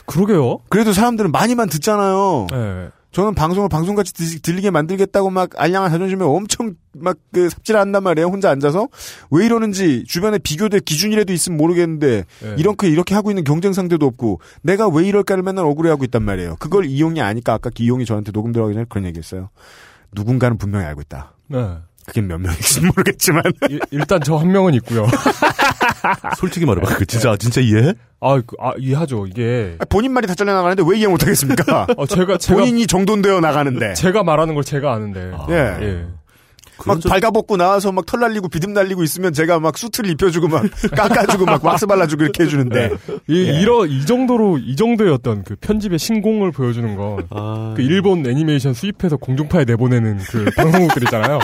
그러게요. 0.07 0.59
그래도 0.69 0.93
사람들은 0.93 1.31
많이만 1.31 1.69
듣잖아요 1.69 2.47
예. 2.53 2.89
저는 3.15 3.33
방송을 3.33 3.69
방송같이 3.69 4.11
들- 4.13 4.39
들리게 4.41 4.71
만들겠다고 4.71 5.29
막 5.29 5.51
알량한 5.55 5.89
자존심에 5.89 6.25
엄청 6.25 6.73
막 6.91 7.15
그 7.31 7.49
삽질한단 7.49 8.03
말이에요. 8.03 8.27
혼자 8.27 8.49
앉아서 8.51 8.89
왜 9.31 9.45
이러는지 9.45 10.03
주변에 10.05 10.37
비교될 10.37 10.81
기준이라도 10.81 11.31
있으면 11.31 11.55
모르겠는데 11.57 12.25
예. 12.43 12.55
이렇게 12.57 12.89
이렇게 12.89 13.15
하고 13.15 13.31
있는 13.31 13.45
경쟁 13.45 13.71
상대도 13.71 14.05
없고 14.05 14.41
내가 14.63 14.89
왜 14.89 15.05
이럴까를 15.05 15.43
맨날 15.43 15.63
억울해하고 15.65 16.03
있단 16.03 16.23
말이에요. 16.23 16.57
그걸 16.59 16.85
이용이 16.85 17.21
아니까 17.21 17.53
아까 17.53 17.69
이용이 17.79 18.05
저한테 18.05 18.33
녹음 18.33 18.51
들어가기 18.51 18.73
전에 18.73 18.85
그런 18.89 19.05
얘기했어요. 19.05 19.49
누군가는 20.11 20.57
분명히 20.57 20.85
알고 20.85 20.99
있다. 21.01 21.35
네. 21.47 21.77
그게 22.05 22.21
몇 22.21 22.37
명인지 22.37 22.81
모르겠지만 22.81 23.43
일- 23.69 23.79
일단 23.91 24.19
저 24.21 24.37
한 24.37 24.51
명은 24.51 24.73
있고요. 24.75 25.05
솔직히 26.37 26.65
말해봐. 26.65 26.95
그 26.95 27.05
진짜 27.05 27.35
진짜 27.37 27.61
이해해? 27.61 27.93
아, 28.21 28.41
그, 28.45 28.55
아 28.59 28.71
이해하죠. 28.77 29.27
이게 29.27 29.77
본인 29.89 30.11
말이 30.13 30.27
다 30.27 30.33
잘려 30.35 30.53
나가는데 30.53 30.83
왜 30.87 30.97
이해 30.97 31.07
못하겠습니까? 31.07 31.87
어, 31.97 32.05
제가 32.05 32.37
제가 32.37 32.59
본인이 32.59 32.87
정돈되어 32.87 33.39
나가는데 33.39 33.93
제가 33.93 34.23
말하는 34.23 34.53
걸 34.55 34.63
제가 34.63 34.93
아는데. 34.93 35.31
아, 35.33 35.45
예. 35.49 35.55
예. 35.81 36.05
막 36.85 36.99
좀- 36.99 37.09
발가벗고 37.09 37.55
나와서 37.55 37.93
막 37.93 38.05
털 38.05 38.19
날리고 38.19 38.49
비듬 38.49 38.73
날리고 38.73 39.01
있으면 39.03 39.31
제가 39.31 39.61
막 39.61 39.77
수트를 39.77 40.09
입혀주고 40.11 40.49
막 40.49 40.63
깎아주고 40.91 41.45
막 41.45 41.63
왁스 41.63 41.85
발라주고 41.87 42.23
이렇게 42.23 42.43
해주는데 42.43 42.91
이, 43.29 43.45
예. 43.47 43.61
이러, 43.61 43.85
이 43.85 44.05
정도로, 44.05 44.57
이 44.57 44.75
정도의 44.75 45.11
어떤 45.13 45.43
그 45.45 45.55
편집의 45.55 45.99
신공을 45.99 46.51
보여주는 46.51 46.95
건, 46.97 47.25
아, 47.29 47.73
그 47.77 47.81
일본 47.81 48.25
애니메이션 48.27 48.73
수입해서 48.73 49.15
공중파에 49.15 49.63
내보내는 49.63 50.17
그 50.29 50.49
방송국들 50.57 51.03
있잖아요. 51.03 51.39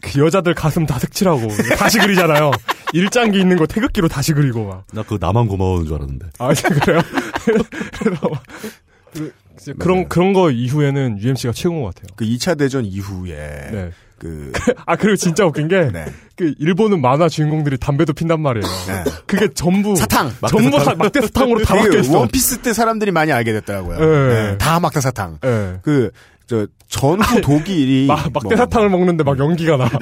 그 0.00 0.20
여자들 0.24 0.54
가슴 0.54 0.86
다 0.86 0.98
색칠하고, 0.98 1.48
다시 1.78 1.98
그리잖아요. 1.98 2.50
일장기 2.92 3.38
있는 3.40 3.56
거 3.56 3.66
태극기로 3.66 4.08
다시 4.08 4.32
그리고 4.32 4.66
막. 4.66 4.84
나 4.92 5.02
그거 5.02 5.18
나만 5.20 5.48
고마워하는 5.48 5.86
줄 5.86 5.96
알았는데. 5.96 6.26
아, 6.38 6.52
그래요? 6.54 7.00
그래서, 7.98 8.28
막 8.30 8.42
그, 9.12 9.32
이제 9.60 9.72
그런, 9.78 10.08
그런 10.08 10.32
거 10.32 10.50
이후에는 10.50 11.18
UMC가 11.20 11.52
최고인 11.52 11.82
것 11.82 11.94
같아요. 11.94 12.12
그 12.16 12.24
2차 12.24 12.58
대전 12.58 12.84
이후에 12.84 13.34
네. 13.72 13.90
그 14.18 14.52
아, 14.86 14.96
그리고 14.96 15.16
진짜 15.16 15.44
웃긴 15.44 15.68
게, 15.68 15.90
네. 15.92 16.06
그 16.36 16.54
일본은 16.58 17.00
만화 17.00 17.28
주인공들이 17.28 17.78
담배도 17.78 18.12
핀단 18.12 18.40
말이에요. 18.40 18.64
네. 18.86 19.04
그게 19.26 19.48
전부. 19.52 19.96
사탕 19.96 20.30
전부 20.48 20.78
사, 20.78 20.94
막대 20.94 21.20
사탕으로 21.22 21.64
다 21.64 21.76
있어. 21.98 22.18
원피스 22.18 22.58
때 22.58 22.72
사람들이 22.72 23.10
많이 23.10 23.32
알게 23.32 23.52
됐더라고요. 23.52 23.98
네. 23.98 24.06
네, 24.50 24.58
다 24.58 24.78
막대 24.78 25.00
사탕. 25.00 25.38
예. 25.44 25.78
그저 25.82 26.66
전후 26.88 27.40
독일이 27.40 28.06
막, 28.06 28.32
막대 28.32 28.54
뭐 28.54 28.56
사탕을 28.56 28.90
먹는데 28.90 29.24
막 29.24 29.38
연기가 29.38 29.76
나. 29.76 29.88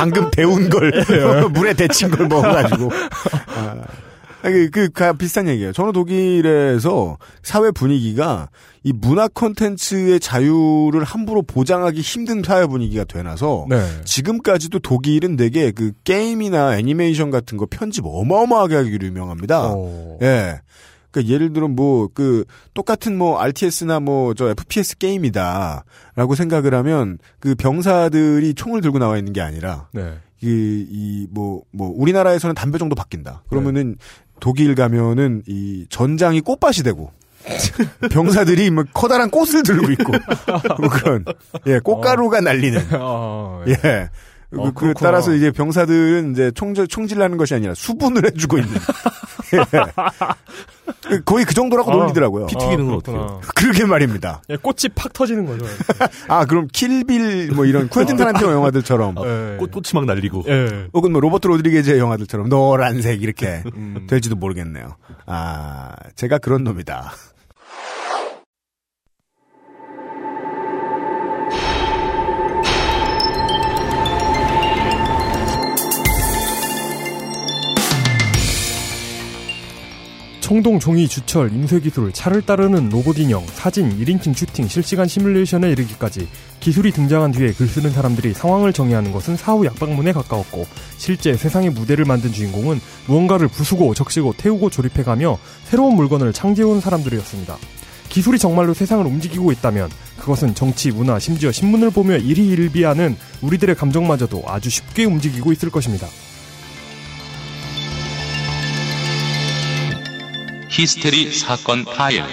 방금 0.00 0.30
배운 0.30 0.68
걸 0.68 0.92
예. 1.10 1.48
물에 1.48 1.74
데친 1.74 2.10
걸 2.10 2.26
먹어가지고 2.26 2.90
아, 3.56 3.76
그, 4.42 4.70
그, 4.70 4.88
그 4.88 5.12
비슷한 5.14 5.48
얘기예요. 5.48 5.72
저는 5.72 5.92
독일에서 5.92 7.18
사회 7.42 7.70
분위기가 7.70 8.48
이 8.82 8.92
문화 8.94 9.28
콘텐츠의 9.28 10.18
자유를 10.20 11.04
함부로 11.04 11.42
보장하기 11.42 12.00
힘든 12.00 12.42
사회 12.42 12.66
분위기가 12.66 13.04
되나서 13.04 13.66
네. 13.68 13.84
지금까지도 14.04 14.78
독일은 14.78 15.36
되게 15.36 15.70
그 15.70 15.92
게임이나 16.04 16.78
애니메이션 16.78 17.30
같은 17.30 17.58
거 17.58 17.66
편집 17.68 18.04
어마어마하게 18.06 18.76
하기로 18.76 19.06
유명합니다. 19.06 19.72
어. 19.74 20.18
예. 20.22 20.60
그 21.10 21.26
예를 21.26 21.52
들어 21.52 21.68
뭐 21.68 22.08
그 22.14 22.44
똑같은 22.74 23.16
뭐 23.16 23.40
RTS나 23.40 24.00
뭐 24.00 24.34
저 24.34 24.48
FPS 24.50 24.98
게임이다라고 24.98 26.34
생각을 26.36 26.74
하면 26.74 27.18
그 27.38 27.54
병사들이 27.54 28.54
총을 28.54 28.80
들고 28.80 28.98
나와 28.98 29.18
있는 29.18 29.32
게 29.32 29.40
아니라 29.40 29.88
네. 29.92 30.14
이이뭐뭐 30.42 31.62
뭐 31.72 31.92
우리나라에서는 31.96 32.54
담배 32.54 32.78
정도 32.78 32.94
바뀐다. 32.94 33.42
그러면은 33.48 33.96
네. 33.98 34.06
독일 34.40 34.74
가면은 34.74 35.42
이 35.46 35.86
전장이 35.90 36.40
꽃밭이 36.40 36.82
되고 36.84 37.12
병사들이 38.10 38.70
뭐 38.70 38.84
커다란 38.92 39.30
꽃을 39.30 39.62
들고 39.64 39.90
있고 39.92 40.12
뭐 40.78 40.88
그런 40.90 41.24
예 41.66 41.78
꽃가루가 41.78 42.40
날리는 42.40 42.80
아, 42.92 43.62
예. 43.68 43.72
예. 43.84 44.10
그, 44.50 44.60
어, 44.60 44.72
그. 44.74 44.94
따라서 44.94 45.32
이제 45.32 45.50
병사들은 45.52 46.32
이제 46.32 46.50
총질, 46.54 46.88
총질하는 46.88 47.36
것이 47.36 47.54
아니라 47.54 47.72
수분을 47.74 48.26
해주고 48.26 48.58
있는. 48.58 48.74
예. 49.54 49.58
거의 51.24 51.44
그 51.44 51.54
정도라고 51.54 51.92
아, 51.92 51.96
놀리더라고요. 51.96 52.46
피 52.46 52.56
튀기는 52.56 52.86
건 52.86 53.00
그렇구나. 53.00 53.40
그러게 53.54 53.84
말입니다. 53.84 54.42
예, 54.50 54.56
꽃이 54.56 54.88
팍 54.94 55.12
터지는 55.12 55.46
거죠. 55.46 55.64
아, 56.28 56.44
그럼 56.46 56.68
킬빌 56.72 57.52
뭐 57.52 57.64
이런 57.64 57.88
퀸틴 57.88 58.16
타란티노 58.16 58.50
영화들처럼 58.52 59.14
예. 59.24 59.56
꽃, 59.58 59.70
꽃이 59.70 59.86
막 59.94 60.04
날리고. 60.06 60.44
예. 60.48 60.88
혹은 60.92 61.12
뭐 61.12 61.20
로버트 61.20 61.46
로드리게즈의 61.46 61.98
영화들처럼 61.98 62.48
노란색 62.48 63.22
이렇게 63.22 63.62
음. 63.76 64.06
될지도 64.08 64.36
모르겠네요. 64.36 64.96
아, 65.26 65.92
제가 66.16 66.38
그런 66.38 66.64
놈이다. 66.64 67.12
청동 80.50 80.80
종이 80.80 81.06
주철 81.06 81.52
인쇄기술 81.52 82.10
차를 82.10 82.42
따르는 82.42 82.88
로봇 82.88 83.20
인형 83.20 83.46
사진 83.46 83.96
1인칭 83.96 84.34
슈팅 84.34 84.66
실시간 84.66 85.06
시뮬레이션에 85.06 85.70
이르기까지 85.70 86.26
기술이 86.58 86.90
등장한 86.90 87.30
뒤에 87.30 87.52
글 87.52 87.68
쓰는 87.68 87.92
사람들이 87.92 88.34
상황을 88.34 88.72
정의하는 88.72 89.12
것은 89.12 89.36
사후 89.36 89.64
약방문에 89.64 90.10
가까웠고 90.10 90.66
실제 90.96 91.34
세상의 91.36 91.70
무대를 91.70 92.04
만든 92.04 92.32
주인공은 92.32 92.80
무언가를 93.06 93.46
부수고 93.46 93.94
적시고 93.94 94.34
태우고 94.38 94.70
조립해가며 94.70 95.38
새로운 95.66 95.94
물건을 95.94 96.32
창제해온 96.32 96.80
사람들이었습니다. 96.80 97.56
기술이 98.08 98.40
정말로 98.40 98.74
세상을 98.74 99.06
움직이고 99.06 99.52
있다면 99.52 99.88
그것은 100.18 100.56
정치, 100.56 100.90
문화, 100.90 101.20
심지어 101.20 101.52
신문을 101.52 101.90
보며 101.90 102.16
일희일비하는 102.16 103.16
우리들의 103.42 103.76
감정마저도 103.76 104.42
아주 104.48 104.68
쉽게 104.68 105.04
움직이고 105.04 105.52
있을 105.52 105.70
것입니다. 105.70 106.08
히스테리 110.70 111.32
사건 111.32 111.84
파일. 111.84 112.24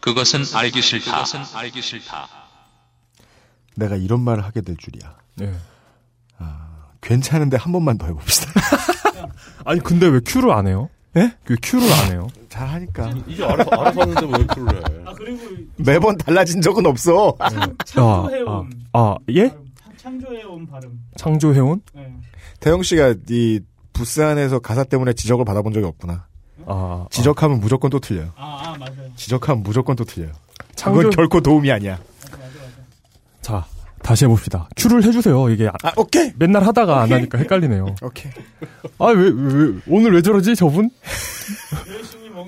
그것은 0.00 0.42
알기 0.54 0.82
싫다. 0.82 1.12
그것은 1.12 1.40
알기 1.54 1.80
싫다. 1.82 2.28
내가 3.76 3.96
이런 3.96 4.20
말을 4.20 4.44
하게 4.44 4.60
될 4.60 4.76
줄이야. 4.76 5.16
네. 5.36 5.52
괜찮은데 7.00 7.56
한 7.56 7.72
번만 7.72 7.96
더 7.96 8.06
해봅시다. 8.06 8.50
아니 9.64 9.80
근데 9.80 10.06
왜 10.08 10.20
큐를 10.24 10.50
안 10.50 10.66
해요? 10.66 10.90
예? 11.16 11.32
왜 11.48 11.56
큐를 11.62 11.90
안 11.92 12.10
해요? 12.12 12.26
잘 12.48 12.66
하니까. 12.68 13.10
이제 13.28 13.44
알아서 13.44 13.70
알아서 13.70 14.00
하는데 14.00 14.26
왜 14.38 14.44
그걸 14.46 14.76
해? 14.76 14.82
아 15.06 15.12
그리고 15.14 15.38
매번 15.76 16.18
달라진 16.18 16.60
적은 16.60 16.84
없어. 16.86 17.36
창조해온 17.86 18.70
아, 18.92 18.98
아, 19.00 19.16
예? 19.30 19.48
발음, 19.48 19.64
창- 19.80 19.96
창조해온 19.96 20.66
발음. 20.66 21.00
창조해온? 21.16 21.82
네. 21.94 22.12
태영 22.60 22.82
씨가 22.82 23.14
이 23.30 23.60
부스 23.92 24.20
안에서 24.20 24.58
가사 24.58 24.82
때문에 24.84 25.12
지적을 25.12 25.44
받아본 25.44 25.72
적이 25.72 25.86
없구나. 25.86 26.26
아, 26.70 27.06
지적하면 27.10 27.60
무조건 27.60 27.88
또 27.90 27.98
틀려요. 27.98 28.30
아, 28.36 28.60
아 28.64 28.76
맞아요. 28.78 29.10
지적하면 29.16 29.62
무조건 29.62 29.96
또 29.96 30.04
틀려요. 30.04 30.32
창조 30.76 30.98
그건 30.98 31.10
결코 31.12 31.40
도움이 31.40 31.72
아니야. 31.72 31.98
맞아 32.30 32.36
맞아 32.36 32.42
맞아. 32.42 32.50
자 33.40 33.64
다시 34.02 34.26
해봅시다. 34.26 34.68
큐를 34.76 35.02
해주세요. 35.04 35.48
이게 35.50 35.68
아- 35.68 35.72
아, 35.82 35.92
오케이. 35.96 36.32
맨날 36.38 36.64
하다가 36.66 37.00
안 37.02 37.10
하니까 37.12 37.38
헷갈리네요. 37.38 37.94
오케이. 38.02 38.30
아왜 38.98 39.14
왜, 39.16 39.72
오늘 39.88 40.12
왜 40.14 40.20
저러지 40.22 40.54
저분? 40.56 40.90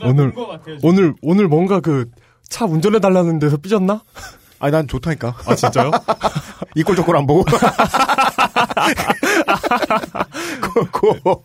오늘- 0.02 0.34
같아요. 0.34 0.78
오늘 0.82 1.14
오늘 1.22 1.48
뭔가 1.48 1.80
그 1.80 2.10
차 2.50 2.64
운전해 2.64 2.98
달라는 2.98 3.38
데서 3.38 3.56
삐졌나? 3.58 4.02
아니, 4.58 4.72
난 4.72 4.88
좋다니까. 4.88 5.36
아 5.46 5.54
진짜요? 5.54 5.92
이꼴 6.74 6.96
저꼴 6.96 7.16
안 7.16 7.24
보고. 7.26 7.44
고, 10.92 11.16
고. 11.22 11.44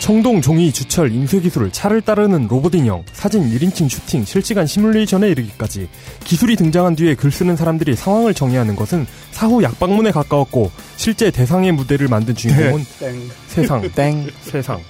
청동 0.00 0.40
종이 0.40 0.72
주철 0.72 1.12
인쇄 1.12 1.38
기술을 1.40 1.70
차를 1.72 2.00
따르는 2.00 2.48
로봇 2.48 2.74
인형, 2.74 3.04
사진 3.12 3.42
1인칭 3.50 3.88
슈팅, 3.88 4.24
실시간 4.24 4.66
시뮬레이션에 4.66 5.28
이르기까지 5.28 5.88
기술이 6.24 6.56
등장한 6.56 6.96
뒤에 6.96 7.14
글 7.14 7.30
쓰는 7.30 7.54
사람들이 7.54 7.94
상황을 7.94 8.32
정의하는 8.32 8.76
것은 8.76 9.06
사후 9.30 9.62
약방문에 9.62 10.10
가까웠고 10.10 10.70
실제 10.96 11.30
대상의 11.30 11.72
무대를 11.72 12.08
만든 12.08 12.34
주인공은 12.34 12.82
세상, 13.46 13.82
땡. 13.94 14.26
세상, 14.40 14.80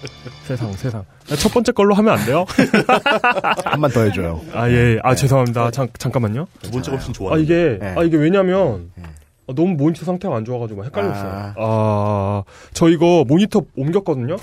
세상, 0.46 0.72
세상. 0.74 1.04
첫 1.36 1.52
번째 1.52 1.72
걸로 1.72 1.94
하면 1.96 2.16
안 2.16 2.24
돼요? 2.24 2.44
한 3.66 3.80
번 3.80 3.90
더 3.90 4.02
해줘요. 4.04 4.40
아 4.54 4.70
예, 4.70 4.98
아 5.02 5.14
죄송합니다. 5.16 5.72
잠, 5.72 5.88
잠깐만요. 5.98 6.46
두 6.62 6.70
번째가 6.70 6.96
훨씬 6.96 7.12
좋아. 7.12 7.34
아 7.34 7.36
이게 7.36 7.78
네. 7.80 7.94
아 7.96 8.04
이게 8.04 8.16
왜냐면 8.16 8.90
네. 8.94 9.02
아, 9.48 9.52
너무 9.56 9.74
모니터 9.74 10.04
상태가 10.04 10.36
안 10.36 10.44
좋아가지고 10.44 10.84
헷갈렸어요. 10.84 11.28
아. 11.28 11.54
아, 11.58 12.42
저 12.72 12.88
이거 12.88 13.24
모니터 13.26 13.62
옮겼거든요. 13.76 14.36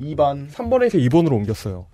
2번. 0.00 0.50
3번에서 0.50 0.94
2번으로 1.08 1.32
옮겼어요. 1.32 1.86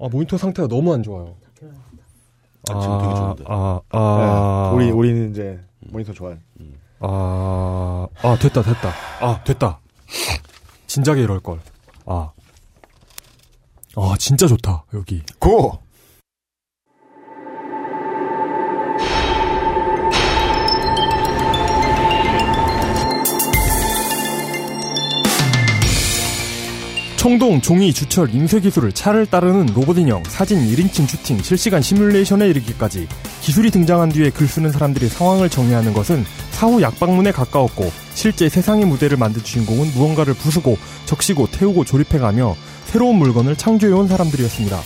아 0.00 0.08
모니터 0.08 0.38
상태가 0.38 0.68
너무 0.68 0.94
안 0.94 1.02
좋아요. 1.02 1.36
아, 2.70 2.80
지금 2.80 2.98
되게 2.98 3.14
좋은데. 3.14 3.44
아, 3.46 3.80
아, 3.90 4.72
우리, 4.74 4.90
우리는 4.90 5.30
이제 5.30 5.60
모니터 5.80 6.12
좋아요. 6.12 6.36
아, 7.00 8.06
아 8.22 8.38
됐다 8.38 8.62
됐다. 8.62 8.92
아 9.20 9.42
됐다. 9.44 9.80
진작에 10.86 11.20
이럴 11.22 11.40
걸. 11.40 11.60
아, 12.06 12.32
아 13.96 14.14
진짜 14.18 14.46
좋다 14.46 14.84
여기. 14.94 15.22
고! 15.38 15.78
청동, 27.20 27.60
종이, 27.60 27.92
주철, 27.92 28.34
인쇄 28.34 28.60
기술을 28.60 28.92
차를 28.92 29.26
따르는 29.26 29.74
로봇 29.74 29.98
인형, 29.98 30.22
사진 30.24 30.66
1인칭 30.66 31.06
슈팅, 31.06 31.42
실시간 31.42 31.82
시뮬레이션에 31.82 32.48
이르기까지 32.48 33.06
기술이 33.42 33.70
등장한 33.70 34.08
뒤에 34.08 34.30
글 34.30 34.48
쓰는 34.48 34.72
사람들이 34.72 35.10
상황을 35.10 35.50
정의하는 35.50 35.92
것은 35.92 36.24
사후 36.52 36.80
약방문에 36.80 37.30
가까웠고 37.32 37.92
실제 38.14 38.48
세상의 38.48 38.86
무대를 38.86 39.18
만든 39.18 39.44
주인공은 39.44 39.92
무언가를 39.92 40.32
부수고 40.32 40.78
적시고 41.04 41.48
태우고 41.50 41.84
조립해가며 41.84 42.56
새로운 42.86 43.16
물건을 43.16 43.54
창조해온 43.54 44.08
사람들이었습니다. 44.08 44.80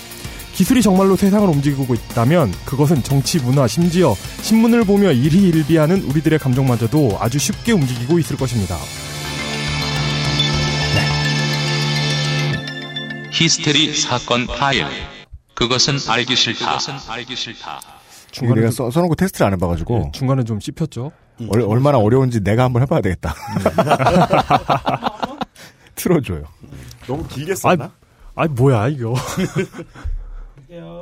기술이 0.55 0.83
정말로 0.83 1.15
세상을 1.15 1.49
움직이고 1.49 1.95
있다면 1.95 2.53
그것은 2.65 3.05
정치, 3.05 3.39
문화, 3.39 3.69
심지어 3.69 4.17
신문을 4.43 4.83
보며 4.83 5.13
일희일비하는 5.13 6.03
우리들의 6.03 6.41
감정마저도 6.41 7.17
아주 7.21 7.39
쉽게 7.39 7.71
움직이고 7.71 8.19
있을 8.19 8.37
것입니다. 8.37 8.77
히스테리 13.35 13.93
사건 13.95 14.47
파일. 14.47 14.87
그것은 15.55 15.97
알기 16.09 16.37
싫다. 16.37 16.79
알기 17.09 17.35
싫다. 17.35 17.81
이거 18.43 18.55
내가 18.55 18.71
써, 18.71 18.91
써놓고 18.91 19.17
테스트를 19.17 19.49
안 19.49 19.53
해봐가지고, 19.55 20.05
예, 20.07 20.11
중간에 20.13 20.45
좀 20.45 20.61
씹혔죠. 20.61 21.11
얼, 21.49 21.61
얼마나 21.63 21.99
어려운지 21.99 22.43
내가 22.45 22.63
한번 22.65 22.83
해봐야 22.83 23.01
되겠다. 23.01 23.35
틀어줘요. 25.97 26.45
너무 27.09 27.27
길게 27.27 27.57
썼나? 27.57 27.91
아 28.37 28.47
뭐야 28.47 28.89
이거. 28.89 29.15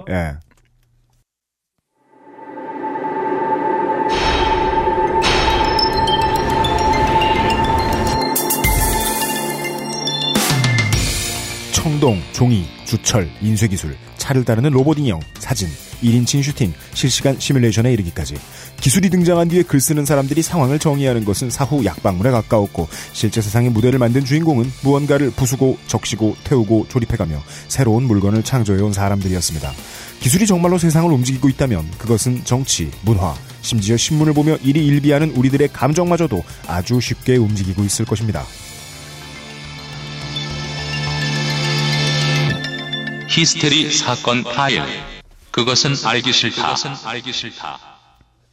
예. 0.09 0.33
청동, 11.83 12.23
종이, 12.31 12.65
주철, 12.85 13.29
인쇄기술, 13.41 13.97
차를 14.17 14.45
따르는 14.45 14.71
로봇 14.71 15.01
인형, 15.01 15.19
사진, 15.41 15.69
1인칭 16.01 16.41
슈팅, 16.41 16.73
실시간 16.95 17.37
시뮬레이션에 17.41 17.93
이르기까지 17.93 18.37
기술이 18.81 19.11
등장한 19.11 19.49
뒤에 19.49 19.65
글 19.65 19.81
쓰는 19.81 20.05
사람들이 20.05 20.43
상황을 20.43 20.79
정의하는 20.79 21.25
것은 21.25 21.51
사후 21.51 21.85
약방문에 21.85 22.31
가까웠고 22.31 22.87
실제 23.13 23.41
세상의 23.41 23.71
무대를 23.71 23.99
만든 23.99 24.25
주인공은 24.25 24.71
무언가를 24.85 25.33
부수고 25.33 25.77
적시고 25.89 26.37
태우고 26.45 26.87
조립해가며 26.89 27.43
새로운 27.67 28.05
물건을 28.05 28.45
창조해온 28.45 28.93
사람들이었습니다. 28.93 29.73
기술이 30.21 30.47
정말로 30.47 30.79
세상을 30.79 31.11
움직이고 31.11 31.49
있다면 31.49 31.91
그것은 31.99 32.45
정치, 32.45 32.93
문화, 33.03 33.35
심지어 33.61 33.97
신문을 33.97 34.35
보며 34.35 34.57
일이 34.63 34.87
일비하는 34.87 35.33
우리들의 35.33 35.71
감정마저도 35.73 36.45
아주 36.69 37.01
쉽게 37.01 37.35
움직이고 37.39 37.83
있을 37.83 38.05
것입니다. 38.05 38.45
히스테리 43.33 43.91
사건 43.91 44.45
파일. 44.45 44.83
그것은 45.51 45.95
알기 46.05 46.33
싫다. 46.33 46.63
그것은 46.63 46.91
알기 47.07 47.33
싫다. 47.33 47.79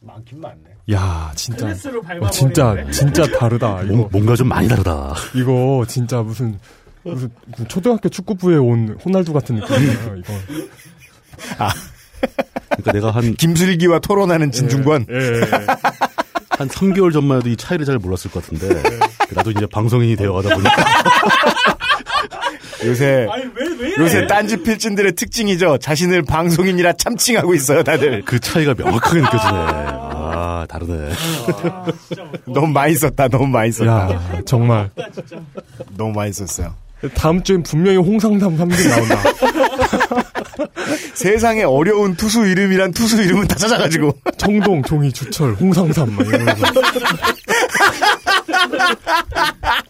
많긴 0.00 0.40
많네. 0.40 0.56
야 0.92 1.30
진짜. 1.36 1.66
클래스로 1.66 2.02
어. 2.22 2.30
진짜 2.30 2.74
진짜 2.90 3.26
다르다. 3.38 3.82
이거 3.84 3.94
뭔- 3.96 4.08
뭔가 4.10 4.34
좀 4.36 4.48
많이 4.48 4.68
다르다. 4.68 5.14
이거 5.34 5.84
진짜 5.86 6.22
무슨 6.22 6.58
무슨 7.02 7.30
초등학교 7.68 8.08
축구부에 8.08 8.56
온 8.56 8.98
호날두 9.04 9.34
같은 9.34 9.56
느낌이에요. 9.56 10.16
이거. 10.16 10.32
그러니까 12.70 12.92
내가 12.92 13.10
한, 13.10 13.34
김슬기와 13.34 13.98
토론하는 13.98 14.50
진중권. 14.52 15.06
예, 15.10 15.14
예, 15.14 15.40
예. 15.40 15.66
한 16.50 16.68
3개월 16.68 17.12
전만 17.12 17.38
해도 17.38 17.48
이 17.48 17.56
차이를 17.56 17.84
잘 17.86 17.98
몰랐을 17.98 18.30
것 18.32 18.42
같은데. 18.44 18.82
나도 19.34 19.50
이제 19.50 19.66
방송인이 19.66 20.16
되어가다 20.16 20.54
보니까. 20.54 20.76
요새 22.84 23.26
아니 23.30 23.44
왜 23.54 23.68
왜? 23.78 23.94
요새 23.98 24.26
딴지 24.26 24.62
필진들의 24.62 25.12
특징이죠. 25.12 25.78
자신을 25.78 26.22
방송인이라 26.22 26.94
참칭하고 26.94 27.54
있어요, 27.54 27.82
다들. 27.82 28.22
그 28.24 28.38
차이가 28.40 28.74
명확하게 28.76 29.20
느껴지네. 29.20 29.52
아, 29.52 30.66
다르네. 30.68 31.12
아, 31.12 31.84
진짜 32.08 32.22
뭐, 32.22 32.32
너무 32.54 32.66
많이 32.68 32.94
썼다, 32.94 33.28
너무 33.28 33.46
많이 33.46 33.70
썼다. 33.72 34.10
야 34.12 34.40
정말. 34.44 34.90
너무 35.96 36.12
많이 36.12 36.32
썼어요. 36.32 36.74
다음 37.14 37.42
주엔 37.42 37.62
분명히 37.62 37.96
홍상담 37.96 38.58
3등 38.58 38.88
나온다. 38.88 39.22
세상에 41.14 41.62
어려운 41.62 42.14
투수 42.14 42.44
이름이란 42.46 42.92
투수 42.92 43.22
이름은 43.22 43.48
다 43.48 43.56
찾아가지고. 43.56 44.14
청동, 44.36 44.82
종이, 44.82 45.10
주철, 45.12 45.54
홍상삼 45.54 46.14
막 46.14 46.26
이러면서. 46.26 46.66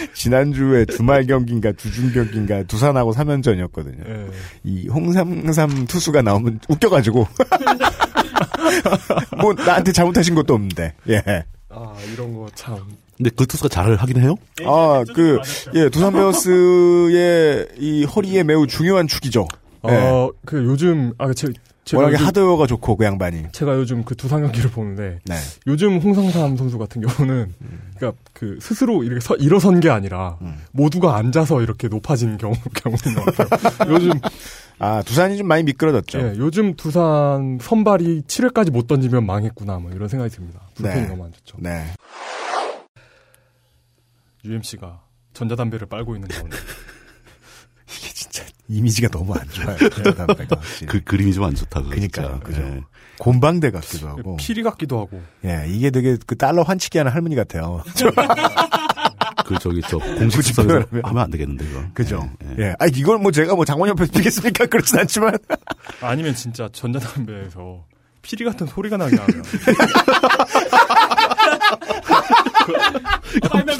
지난주에 0.14 0.86
주말 0.86 1.26
경기인가 1.26 1.72
주중 1.72 2.12
경기인가 2.12 2.62
두산하고 2.64 3.12
3연전이었거든요. 3.12 4.08
예. 4.08 4.26
이 4.64 4.88
홍삼삼 4.88 5.86
투수가 5.86 6.22
나오면 6.22 6.60
웃겨가지고. 6.68 7.26
뭐 9.40 9.52
나한테 9.54 9.92
잘못하신 9.92 10.34
것도 10.34 10.54
없는데. 10.54 10.94
예. 11.08 11.44
아 11.68 11.94
이런 12.12 12.34
거 12.34 12.48
참. 12.54 12.78
근데 13.16 13.30
그 13.36 13.46
투수가 13.46 13.68
잘 13.68 13.94
하긴 13.96 14.20
해요? 14.20 14.34
아, 14.64 15.04
네, 15.06 15.12
그. 15.12 15.38
예, 15.74 15.90
두산 15.90 16.12
베어스의 16.12 17.68
이 17.78 18.04
허리에 18.04 18.44
매우 18.44 18.66
중요한 18.66 19.06
축이죠. 19.06 19.46
어, 19.82 20.30
그 20.44 20.62
요즘 20.64 21.12
아 21.18 21.32
제, 21.32 21.48
제가 21.48 21.58
워낙에 21.92 22.14
요즘, 22.14 22.26
하드웨어가 22.26 22.66
좋고 22.66 22.96
그 22.96 23.04
양반이. 23.04 23.44
제가 23.52 23.74
요즘 23.74 24.04
그 24.04 24.14
두산 24.14 24.42
경기를 24.42 24.70
보는데 24.70 25.18
네. 25.24 25.34
요즘 25.66 25.98
홍상삼 25.98 26.56
선수 26.56 26.78
같은 26.78 27.02
경우는 27.02 27.52
그러니까 27.96 28.22
그 28.32 28.58
스스로 28.60 29.02
이렇게 29.02 29.20
서, 29.20 29.34
일어선 29.36 29.80
게 29.80 29.90
아니라 29.90 30.38
음. 30.42 30.56
모두가 30.72 31.16
앉아서 31.16 31.62
이렇게 31.62 31.88
높아진 31.88 32.38
경우 32.38 32.54
경우인 32.74 33.14
것 33.16 33.34
같아요. 33.34 33.92
요즘 33.92 34.12
아 34.78 35.02
두산이 35.02 35.36
좀 35.36 35.46
많이 35.46 35.62
미끄러졌죠. 35.64 36.18
예, 36.20 36.34
요즘 36.38 36.74
두산 36.74 37.58
선발이 37.60 38.22
7회까지 38.22 38.70
못 38.70 38.86
던지면 38.86 39.26
망했구나 39.26 39.78
뭐 39.78 39.90
이런 39.90 40.08
생각이 40.08 40.34
듭니다. 40.34 40.60
불펜이 40.74 41.02
네. 41.02 41.08
너무 41.08 41.24
안 41.24 41.32
좋죠. 41.32 41.56
네. 41.60 41.86
UMC가 44.44 45.02
전자담배를 45.32 45.86
빨고 45.86 46.14
있는 46.14 46.28
가운데 46.28 46.56
진짜 46.56 46.72
이미지가 48.70 49.08
너무 49.08 49.34
안 49.34 49.48
좋아요. 49.50 49.76
확실히. 50.48 50.86
그 50.86 51.02
그림이 51.02 51.32
좀 51.34 51.44
안 51.44 51.54
좋다. 51.54 51.82
진짜. 51.94 52.38
그죠. 52.40 52.60
예. 52.62 52.80
곰방대 53.18 53.70
같기도 53.70 54.08
하고. 54.08 54.36
피리 54.36 54.62
같기도 54.62 54.98
하고 55.00 55.20
예, 55.44 55.64
이게 55.68 55.90
되게 55.90 56.16
그 56.26 56.36
달러 56.36 56.62
환치기 56.62 56.96
하는 56.98 57.12
할머니 57.12 57.34
같아요. 57.36 57.82
그 59.46 59.58
저기 59.58 59.80
저 59.88 59.98
공식 59.98 60.36
굳이 60.36 60.48
수석에서 60.50 60.86
표현하면. 60.86 61.04
하면 61.04 61.22
안 61.24 61.30
되겠는데 61.30 61.68
이거. 61.68 61.82
그죠? 61.92 62.30
예, 62.44 62.48
예. 62.58 62.62
예. 62.68 62.74
아, 62.78 62.86
이걸 62.86 63.18
뭐 63.18 63.32
제가 63.32 63.54
뭐 63.56 63.64
장원 63.64 63.88
옆에서 63.90 64.12
피겠습니까? 64.16 64.66
그렇진 64.66 64.98
않지만. 65.00 65.36
아니면 66.00 66.34
진짜 66.34 66.68
전자담배에서 66.72 67.84
피리 68.22 68.44
같은 68.44 68.66
소리가 68.66 68.96
나게 68.96 69.16
하면 69.16 69.42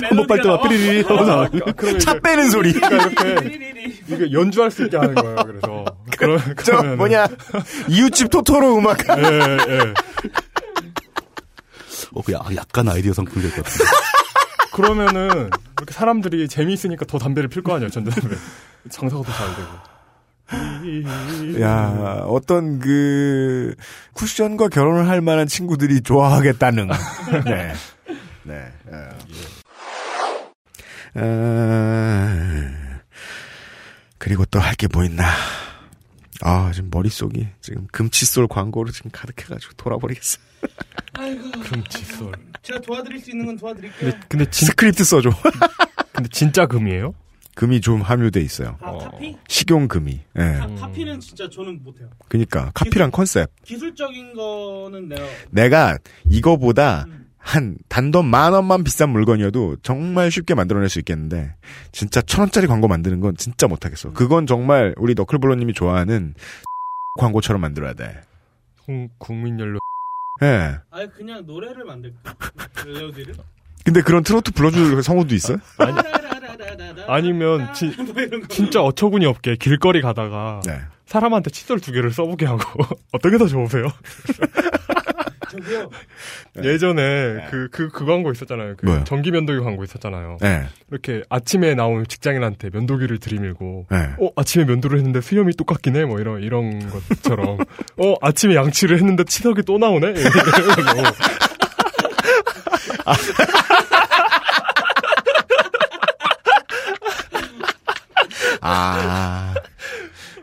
한번 0.02 0.26
빨 0.26 0.40
때마다 0.42 0.68
삐리리 0.68 1.02
하고 1.02 1.24
나와. 1.24 1.48
그러면 1.76 2.00
차 2.00 2.18
빼는 2.20 2.50
소리. 2.50 2.72
그러니까 2.72 3.22
이렇게 3.32 4.00
이게 4.08 4.32
연주할 4.32 4.70
수 4.70 4.84
있게 4.84 4.96
하는 4.96 5.14
거예요. 5.14 5.36
그래서 5.46 5.84
그러, 6.18 6.38
저 6.38 6.54
그러면은- 6.54 6.96
뭐냐 6.96 7.26
이웃집 7.88 8.30
토토로 8.30 8.76
음악. 8.78 8.98
예, 9.08 9.22
예. 9.22 9.94
어, 12.12 12.22
그 12.22 12.32
야- 12.32 12.40
약간 12.56 12.88
아이디어 12.88 13.12
상품이 13.12 13.42
될것 13.42 13.64
같은데. 13.64 13.84
그러면은 14.72 15.50
이렇게 15.78 15.92
사람들이 15.92 16.48
재미있으니까 16.48 17.04
더 17.04 17.18
담배를 17.18 17.48
필 17.48 17.62
거 17.62 17.74
아니에요. 17.74 17.90
전자담배 17.90 18.36
장사가 18.90 19.22
더 19.22 19.32
잘 19.32 19.46
되고. 19.56 19.68
야 21.60 22.22
어떤 22.26 22.78
그 22.80 23.74
쿠션과 24.14 24.68
결혼을 24.68 25.08
할 25.08 25.20
만한 25.20 25.46
친구들이 25.46 26.00
좋아하겠다는. 26.02 26.88
네. 27.44 27.72
네. 28.42 28.72
어. 28.86 29.08
어, 31.14 32.70
그리고 34.18 34.44
또 34.46 34.58
할 34.60 34.74
게 34.76 34.86
뭐 34.92 35.04
있나. 35.04 35.28
아, 36.42 36.70
지금 36.74 36.88
머릿속이 36.92 37.48
지금 37.60 37.86
금칫솔 37.92 38.48
광고로 38.48 38.90
지금 38.92 39.10
가득해가지고 39.12 39.74
돌아버리겠어. 39.74 40.38
아이고. 41.14 41.50
금칫솔. 41.62 42.32
제가 42.62 42.80
도와드릴 42.80 43.20
수 43.20 43.30
있는 43.30 43.46
건 43.46 43.56
도와드릴게요. 43.58 44.10
근데 44.10 44.26
근데 44.28 44.50
진 44.50 44.68
스크립트 44.68 45.04
써줘. 45.04 45.30
근데 46.12 46.28
진짜 46.32 46.66
금이에요? 46.66 47.14
금이 47.60 47.82
좀 47.82 48.00
함유돼 48.00 48.40
있어요. 48.40 48.78
아, 48.80 48.96
카피? 48.96 49.36
식용 49.46 49.86
금이. 49.86 50.18
예. 50.38 50.40
카, 50.58 50.66
카피는 50.76 51.20
진짜 51.20 51.46
저는 51.50 51.84
못해요. 51.84 52.08
그니까 52.26 52.70
카피란 52.72 53.10
컨셉. 53.10 53.50
기술적인 53.64 54.32
거는 54.34 55.10
내가 55.10 55.22
내가 55.50 55.98
이거보다 56.24 57.04
음. 57.06 57.26
한 57.36 57.76
단돈 57.90 58.24
만 58.24 58.54
원만 58.54 58.82
비싼 58.82 59.10
물건이어도 59.10 59.76
정말 59.82 60.30
쉽게 60.30 60.54
만들어낼 60.54 60.88
수 60.88 61.00
있겠는데 61.00 61.54
진짜 61.92 62.22
천 62.22 62.40
원짜리 62.40 62.66
광고 62.66 62.88
만드는 62.88 63.20
건 63.20 63.36
진짜 63.36 63.66
못하겠어. 63.66 64.14
그건 64.14 64.46
정말 64.46 64.94
우리 64.96 65.12
너클블러님이 65.14 65.74
좋아하는 65.74 66.32
광고처럼 67.18 67.60
만들어야 67.60 67.92
돼. 67.92 68.22
국- 68.86 69.10
국민연료 69.18 69.78
예. 70.42 70.78
아예 70.90 71.06
그냥 71.08 71.44
노래를 71.44 71.84
만들까? 71.84 72.34
멜로디를? 72.86 73.34
근데 73.84 74.02
그런 74.02 74.22
트로트 74.22 74.52
불러줄 74.52 75.02
성우도 75.02 75.34
있어요? 75.34 75.58
아니, 75.78 75.92
아니면 77.08 77.72
지- 77.74 77.86
뭐. 77.96 78.14
진짜 78.48 78.82
어처구니 78.82 79.26
없게 79.26 79.56
길거리 79.56 80.00
가다가 80.00 80.60
네. 80.66 80.78
사람한테 81.06 81.50
칫솔 81.50 81.80
두 81.80 81.90
개를 81.92 82.10
써보게 82.12 82.46
하고 82.46 82.62
어떻게 83.12 83.36
더 83.38 83.46
좋으세요? 83.46 83.84
저기요. 85.50 85.90
예전에 86.62 87.48
그그 87.50 87.88
그 87.88 88.04
광고 88.06 88.30
있었잖아요. 88.30 88.76
그 88.76 88.86
네. 88.86 88.92
뭐요? 88.92 89.04
전기 89.04 89.32
면도기 89.32 89.58
광고 89.64 89.82
있었잖아요. 89.82 90.36
네. 90.40 90.62
이렇게 90.92 91.24
아침에 91.28 91.74
나오는 91.74 92.04
직장인한테 92.06 92.70
면도기를 92.72 93.18
들이밀고 93.18 93.86
네. 93.90 93.96
어 94.20 94.30
아침에 94.36 94.64
면도를 94.64 94.98
했는데 94.98 95.20
수염이 95.20 95.54
똑같긴 95.56 95.96
해 95.96 96.04
뭐 96.04 96.20
이런 96.20 96.42
이런 96.44 96.78
것처럼 96.88 97.58
어 97.98 98.14
아침에 98.22 98.54
양치를 98.54 98.98
했는데 98.98 99.24
치석이 99.24 99.62
또 99.62 99.78
나오네 99.78 100.14
아. 108.60 109.54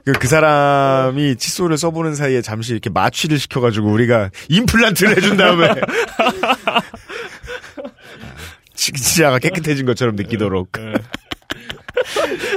그, 0.06 0.13
그 0.13 0.27
사람이 0.27 1.36
칫솔을 1.36 1.77
써보는 1.77 2.15
사이에 2.15 2.41
잠시 2.41 2.71
이렇게 2.71 2.89
마취를 2.89 3.38
시켜가지고 3.39 3.91
우리가 3.91 4.30
임플란트를 4.49 5.17
해준 5.17 5.36
다음에 5.36 5.67
치- 8.73 8.93
치아가 8.93 9.38
깨끗해진 9.39 9.86
것처럼 9.86 10.15
느끼도록. 10.15 10.69
네. 10.73 10.93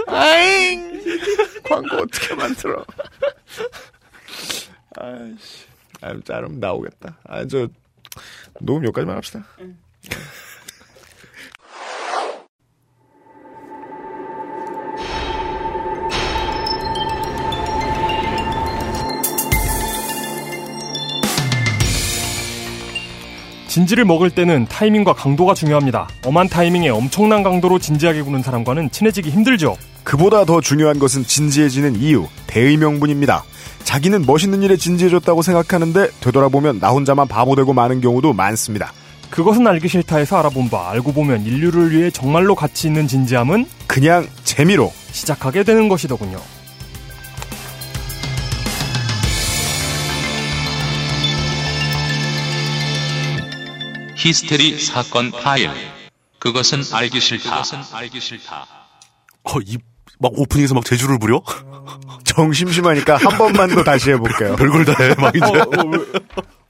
아잉! 0.07 1.01
광고 1.65 1.97
어떻게 1.97 2.35
만들어? 2.37 2.85
아이씨. 4.97 5.65
아, 6.03 6.13
자르면 6.25 6.61
나오겠다. 6.61 7.19
아, 7.27 7.45
저, 7.47 7.67
녹음 8.61 8.85
여기까지만 8.85 9.17
합시다. 9.17 9.45
진지를 23.71 24.05
먹을 24.05 24.31
때는 24.31 24.67
타이밍과 24.67 25.13
강도가 25.13 25.55
중요합니다. 25.55 26.09
엄한 26.25 26.49
타이밍에 26.49 26.89
엄청난 26.89 27.45
강도로 27.45 27.79
진지하게 27.79 28.23
구는 28.23 28.43
사람과는 28.43 28.91
친해지기 28.91 29.31
힘들죠. 29.31 29.77
그보다 30.03 30.45
더 30.45 30.61
중요한 30.61 30.99
것은 30.99 31.25
진지해지는 31.25 31.95
이유, 31.95 32.27
대의 32.49 32.77
명분입니다. 32.77 33.45
자기는 33.85 34.27
멋있는 34.27 34.65
일에 34.65 34.77
진지해졌다고 34.77 35.43
생각하는데 35.43 36.09
되돌아보면 36.21 36.81
나 36.81 36.89
혼자만 36.89 37.29
바보 37.29 37.55
되고 37.55 37.73
마는 37.73 38.01
경우도 38.01 38.33
많습니다. 38.33 38.93
그것은 39.31 39.67
알기 39.67 39.89
싫다에서 39.89 40.39
알아본 40.39 40.71
바 40.71 40.91
알고 40.91 41.13
보면 41.13 41.45
인류를 41.47 41.93
위해 41.93 42.11
정말로 42.11 42.55
가치 42.55 42.89
있는 42.89 43.07
진지함은 43.07 43.67
그냥 43.87 44.29
재미로 44.45 44.93
시작하게 45.13 45.63
되는 45.63 45.89
것이더군요. 45.89 46.41
히스테리 54.17 54.79
사건 54.79 55.31
파일. 55.31 55.71
그것은 56.39 56.83
알기 56.93 57.21
싫다. 57.21 57.51
그것은 57.51 57.79
알기 57.93 58.21
싫다. 58.21 58.67
어, 59.45 59.61
이, 59.65 59.79
막 60.19 60.33
오프닝에서 60.35 60.75
막 60.75 60.85
제주를 60.85 61.19
부려? 61.19 61.43
정심심하니까 62.25 63.17
한 63.17 63.39
번만 63.39 63.71
더 63.71 63.83
다시 63.83 64.11
해볼게요. 64.11 64.57
별걸 64.61 64.85
다 64.85 64.95
해, 65.03 65.15
막 65.17 65.35
이제. 65.35 65.47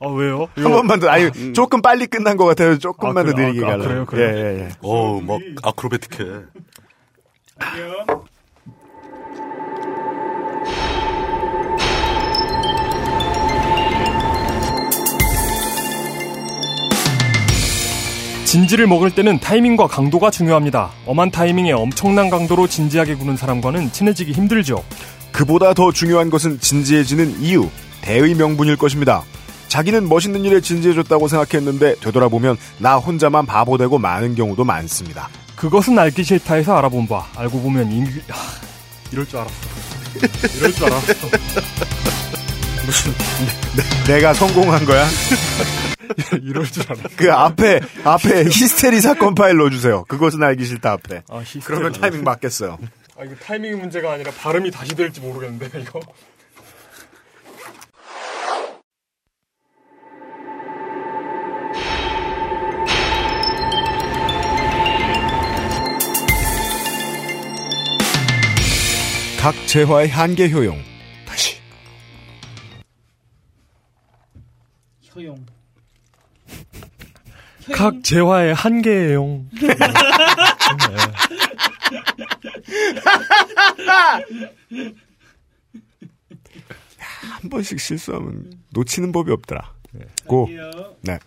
아 0.02 0.06
왜요? 0.08 0.48
한 0.56 0.64
번만 0.72 0.98
더, 0.98 1.08
아니, 1.08 1.30
조금 1.52 1.82
빨리 1.82 2.06
끝난 2.06 2.36
것 2.38 2.46
같아요. 2.46 2.78
조금만 2.78 3.18
아, 3.18 3.30
더 3.30 3.34
그래- 3.36 3.46
느리게 3.48 3.64
아, 3.66 3.70
가려. 3.76 3.82
그래요? 3.84 4.06
그래요? 4.06 4.28
예, 4.36 4.40
예, 4.40 4.60
예. 4.64 4.68
어, 4.80 5.20
막 5.20 5.40
아크로베틱해. 5.62 6.30
할게요. 7.58 8.24
진지를 18.44 18.88
먹을 18.88 19.10
때는 19.12 19.38
타이밍과 19.38 19.86
강도가 19.86 20.30
중요합니다. 20.30 20.90
엄한 21.06 21.30
타이밍에 21.30 21.70
엄청난 21.72 22.30
강도로 22.30 22.66
진지하게 22.66 23.14
구는 23.14 23.36
사람과는 23.36 23.92
친해지기 23.92 24.32
힘들죠. 24.32 24.82
그보다 25.30 25.72
더 25.72 25.92
중요한 25.92 26.30
것은 26.30 26.58
진지해지는 26.58 27.40
이유, 27.40 27.68
대의 28.00 28.34
명분일 28.34 28.76
것입니다. 28.76 29.22
자기는 29.70 30.08
멋있는 30.08 30.44
일에 30.44 30.60
진지해졌다고 30.60 31.28
생각했는데 31.28 31.94
되돌아보면 32.00 32.58
나 32.78 32.96
혼자만 32.96 33.46
바보 33.46 33.78
되고 33.78 33.98
많은 33.98 34.34
경우도 34.34 34.64
많습니다. 34.64 35.28
그것은 35.54 35.96
알기 35.98 36.24
싫다에서 36.24 36.76
알아본 36.76 37.06
바 37.06 37.26
알고 37.36 37.62
보면 37.62 37.90
인... 37.92 38.04
하, 38.28 38.60
이럴 39.12 39.26
줄 39.26 39.38
알았어. 39.38 39.54
이럴 40.58 40.72
줄 40.72 40.86
알았어. 40.86 41.28
내가 44.08 44.34
성공한 44.34 44.84
거야? 44.84 45.06
이럴 46.42 46.68
줄 46.68 46.82
알았어. 46.88 47.08
그 47.16 47.32
앞에, 47.32 47.80
앞에 48.02 48.46
히스테리 48.46 49.00
사건 49.00 49.36
파일 49.36 49.56
넣어주세요. 49.58 50.04
그것은 50.08 50.42
알기 50.42 50.64
싫다 50.64 50.92
앞에. 50.92 51.22
아. 51.28 51.44
그러면 51.64 51.92
타이밍 51.92 52.24
맞겠어요. 52.24 52.76
아 53.16 53.24
이거 53.24 53.36
타이밍 53.36 53.78
문제가 53.78 54.14
아니라 54.14 54.32
발음이 54.32 54.72
다시 54.72 54.96
될지 54.96 55.20
모르겠는데 55.20 55.80
이거. 55.80 56.00
각 69.40 69.54
재화의 69.66 70.08
한계 70.08 70.50
효용. 70.50 70.78
다시. 71.24 71.56
효용. 75.16 75.46
각 77.72 78.04
재화의 78.04 78.52
한계예요. 78.52 79.46
한 87.40 87.48
번씩 87.48 87.80
실수하면 87.80 88.52
놓치는 88.74 89.10
법이 89.10 89.32
없더라. 89.32 89.72
고. 90.26 90.50
네. 91.00 91.18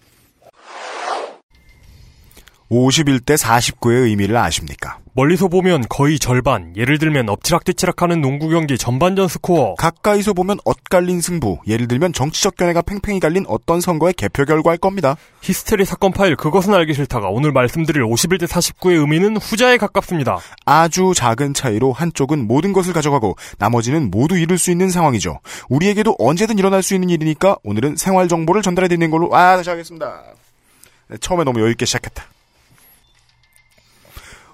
51대 2.74 3.38
49의 3.38 4.06
의미를 4.06 4.36
아십니까? 4.38 4.98
멀리서 5.14 5.48
보면 5.48 5.84
거의 5.90 6.18
절반, 6.18 6.74
예를 6.76 6.98
들면 6.98 7.30
엎치락뒤치락하는 7.30 8.20
농구 8.20 8.50
경기 8.50 8.80
전반전 8.80 9.28
스코어. 9.28 9.76
가까이서 9.76 10.34
보면 10.34 10.58
엇갈린 10.66 11.22
승부, 11.22 11.60
예를 11.68 11.88
들면 11.88 12.14
정치적 12.14 12.58
견해가 12.58 12.82
팽팽히 12.82 13.20
갈린 13.20 13.46
어떤 13.48 13.80
선거의 13.80 14.14
개표 14.14 14.44
결과일 14.44 14.80
겁니다. 14.80 15.16
히스테리 15.42 15.86
사건 15.86 16.14
파일 16.14 16.36
그것은 16.36 16.74
알기 16.74 16.96
싫다가 16.96 17.30
오늘 17.30 17.52
말씀드릴 17.52 18.02
51대 18.02 18.48
49의 18.48 19.02
의미는 19.02 19.38
후자에 19.38 19.78
가깝습니다. 19.78 20.40
아주 20.66 21.14
작은 21.16 21.54
차이로 21.54 21.94
한쪽은 21.94 22.48
모든 22.48 22.74
것을 22.74 22.92
가져가고 22.92 23.36
나머지는 23.60 24.10
모두 24.10 24.36
잃을 24.36 24.58
수 24.58 24.72
있는 24.72 24.90
상황이죠. 24.90 25.42
우리에게도 25.70 26.16
언제든 26.18 26.58
일어날 26.58 26.82
수 26.82 26.96
있는 26.96 27.12
일이니까 27.12 27.58
오늘은 27.64 27.98
생활 27.98 28.28
정보를 28.28 28.64
전달해 28.64 28.88
드리는 28.88 29.12
걸로 29.12 29.30
아 29.36 29.58
다시 29.58 29.70
하겠습니다. 29.70 30.24
네, 31.10 31.18
처음에 31.18 31.44
너무 31.44 31.60
여유 31.60 31.70
있게 31.70 31.86
시작했다. 31.86 32.33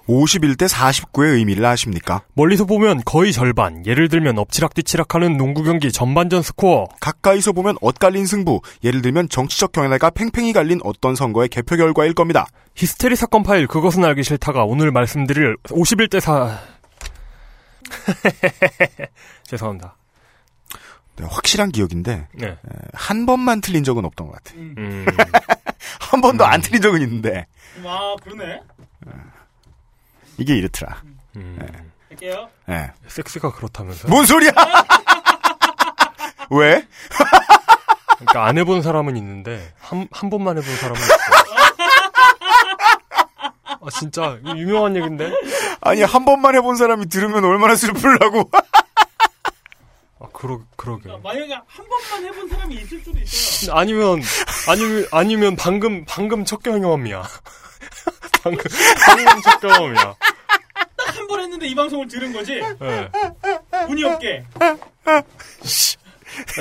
51대 0.09 0.67
49의 0.67 1.35
의미를 1.35 1.63
아십니까? 1.65 2.23
멀리서 2.33 2.65
보면 2.65 3.03
거의 3.05 3.31
절반, 3.31 3.85
예를 3.85 4.09
들면 4.09 4.39
엎치락뒤치락하는 4.39 5.37
농구 5.37 5.61
경기 5.63 5.91
전반전 5.91 6.41
스코어. 6.41 6.87
가까이서 6.99 7.51
보면 7.51 7.77
엇갈린 7.79 8.25
승부, 8.25 8.61
예를 8.83 9.03
들면 9.03 9.29
정치적 9.29 9.71
견해가 9.71 10.09
팽팽히 10.09 10.51
갈린 10.51 10.79
어떤 10.83 11.15
선거의 11.15 11.47
개표 11.47 11.77
결과일 11.77 12.15
겁니다. 12.15 12.47
히스테리 12.73 13.15
사건 13.15 13.43
파일 13.43 13.67
그것은 13.67 14.03
알기 14.03 14.23
싫다가 14.23 14.63
오늘 14.63 14.91
말씀드릴 14.91 15.57
51대 15.65 16.19
4 16.19 16.59
죄송합니다. 19.43 19.95
네, 21.17 21.25
확실한 21.29 21.71
기억인데 21.71 22.27
네. 22.33 22.47
에, 22.47 22.55
한 22.93 23.25
번만 23.25 23.61
틀린 23.61 23.83
적은 23.83 24.05
없던 24.05 24.27
것 24.27 24.33
같아. 24.33 24.55
음. 24.55 25.05
한 25.99 26.21
번도 26.21 26.45
안 26.45 26.61
틀린 26.61 26.81
적은 26.81 27.01
있는데 27.01 27.45
아 27.83 28.15
그러네. 28.23 28.61
이게 30.39 30.55
이렇더라. 30.57 31.01
음. 31.35 31.59
할게요. 32.09 32.49
예. 32.69 32.91
섹스가 33.07 33.51
그렇다면서? 33.53 34.07
뭔 34.07 34.25
소리야? 34.25 34.51
왜? 36.51 36.87
그러니까 38.17 38.45
안 38.45 38.57
해본 38.57 38.81
사람은 38.81 39.15
있는데 39.17 39.73
한 39.79 40.07
한 40.11 40.29
번만 40.29 40.57
해본 40.57 40.75
사람은 40.77 40.99
있어. 41.01 41.13
아 43.81 43.89
진짜 43.97 44.37
유명한 44.57 44.95
얘긴데? 44.95 45.31
아니 45.81 46.01
한 46.03 46.25
번만 46.25 46.55
해본 46.55 46.75
사람이 46.75 47.07
들으면 47.07 47.45
얼마나 47.45 47.75
슬플라고. 47.75 48.49
아 50.19 50.25
그러 50.33 50.59
그러게. 50.75 51.03
그러니까 51.03 51.29
만약에 51.29 51.53
한 51.53 51.87
번만 51.87 52.25
해본 52.33 52.49
사람이 52.49 52.75
있을 52.75 52.99
수도 53.01 53.17
있어요. 53.19 53.75
아니면 53.77 54.21
아니면 54.67 55.05
아니면 55.11 55.55
방금 55.55 56.03
방금 56.05 56.43
첫 56.43 56.61
경험이야. 56.61 57.23
방금 58.43 58.63
방금 59.05 59.41
첫 59.41 59.59
경험이야. 59.61 60.15
딱 60.97 61.15
한 61.15 61.27
번 61.27 61.39
했는데 61.41 61.67
이 61.67 61.75
방송을 61.75 62.07
들은 62.07 62.31
거지. 62.33 62.53
예. 62.81 63.09
운이 63.87 64.03
없게. 64.05 64.43
아, 64.59 65.21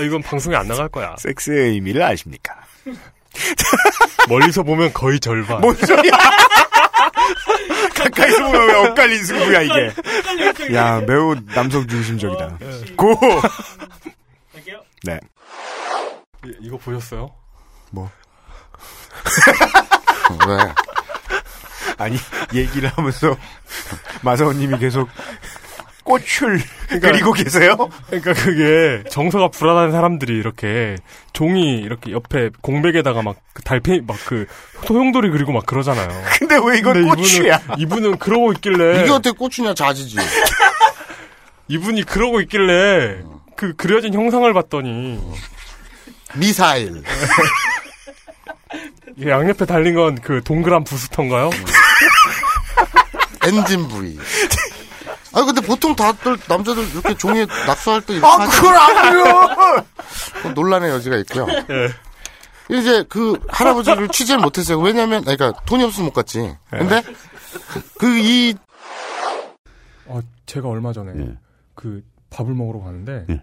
이건 0.05 0.23
방송에 0.23 0.57
안 0.57 0.67
나갈 0.67 0.89
거야. 0.89 1.15
섹스의 1.19 1.73
의미를 1.73 2.03
아십니까? 2.03 2.55
멀리서 4.29 4.63
보면 4.63 4.93
거의 4.93 5.21
절반. 5.21 5.61
뭔 5.61 5.75
소리야? 5.77 6.13
가까이서 7.95 8.43
보면 8.47 8.69
왜 8.69 8.75
엇갈린 8.75 9.25
승부야 9.25 9.61
이게. 9.63 9.93
야 10.75 11.01
매우 11.01 11.35
남성 11.55 11.87
중심적이다. 11.87 12.59
고. 12.97 13.15
할게요. 14.55 14.83
네. 15.05 15.19
이- 16.47 16.55
이거 16.61 16.77
보셨어요? 16.79 17.31
뭐 17.91 18.11
왜? 20.47 20.57
아니 21.99 22.17
얘기를 22.55 22.89
하면서 22.89 23.37
마사오님이 24.23 24.79
계속 24.79 25.09
꽃을 26.05 26.63
그리고 27.03 27.33
계세요? 27.35 27.77
그러니까 28.07 28.33
그게 28.33 29.03
정서가 29.11 29.49
불안한 29.49 29.93
사람들이 29.93 30.33
이렇게 30.39 30.97
종이 31.35 31.75
이렇게 31.81 32.13
옆에 32.13 32.51
공백에다가 32.63 33.21
막 33.23 33.37
그 33.53 33.63
달팽이 33.63 34.01
막 34.07 34.17
그 34.25 34.47
소용돌이 34.87 35.31
그리고 35.31 35.53
막 35.53 35.67
그러잖아요. 35.67 36.09
근데 36.39 36.57
왜 36.65 36.79
이건 36.79 36.95
근데 36.95 37.09
꽃이야? 37.09 37.57
이분은, 37.57 37.79
이분은 37.79 38.19
그러고 38.19 38.53
있길래 38.53 39.03
이게 39.03 39.11
어떻게 39.11 39.37
꽃이냐 39.37 39.75
자지지. 39.75 40.17
이분이 41.69 42.05
그러고 42.05 42.41
있길래 42.41 43.19
그 43.57 43.75
그려진 43.75 44.15
형상을 44.15 44.51
봤더니 44.55 45.21
미사일. 46.37 47.03
양옆에 49.27 49.65
달린 49.67 49.95
건 49.95 50.15
그 50.23 50.41
동그란 50.45 50.85
부스터인가요? 50.85 51.51
엔진 53.49 53.89
부위. 53.89 54.19
아 55.33 55.45
근데 55.45 55.61
보통 55.61 55.95
다들 55.95 56.39
남자들 56.49 56.89
이렇게 56.91 57.15
종이에 57.17 57.47
낙서할 57.67 58.01
때 58.03 58.15
이렇게 58.15 58.27
아. 58.27 58.47
그걸 58.47 58.77
안 58.77 59.11
그려? 59.11 59.85
그건 60.35 60.55
논란의 60.55 60.91
여지가 60.91 61.17
있고요. 61.19 61.47
예. 61.49 62.75
이제 62.77 63.05
그 63.09 63.39
할아버지를 63.49 64.09
취재를 64.09 64.43
못했어요. 64.43 64.79
왜냐면 64.79 65.23
그러니까 65.25 65.53
돈이 65.65 65.85
없으면 65.85 66.07
못 66.07 66.13
갔지. 66.13 66.55
근데 66.71 67.03
그이 67.99 68.55
어, 70.07 70.21
제가 70.47 70.69
얼마 70.69 70.93
전에 70.93 71.13
예. 71.19 71.37
그 71.75 72.03
밥을 72.31 72.55
먹으러 72.55 72.81
가는데 72.81 73.27
예. 73.31 73.43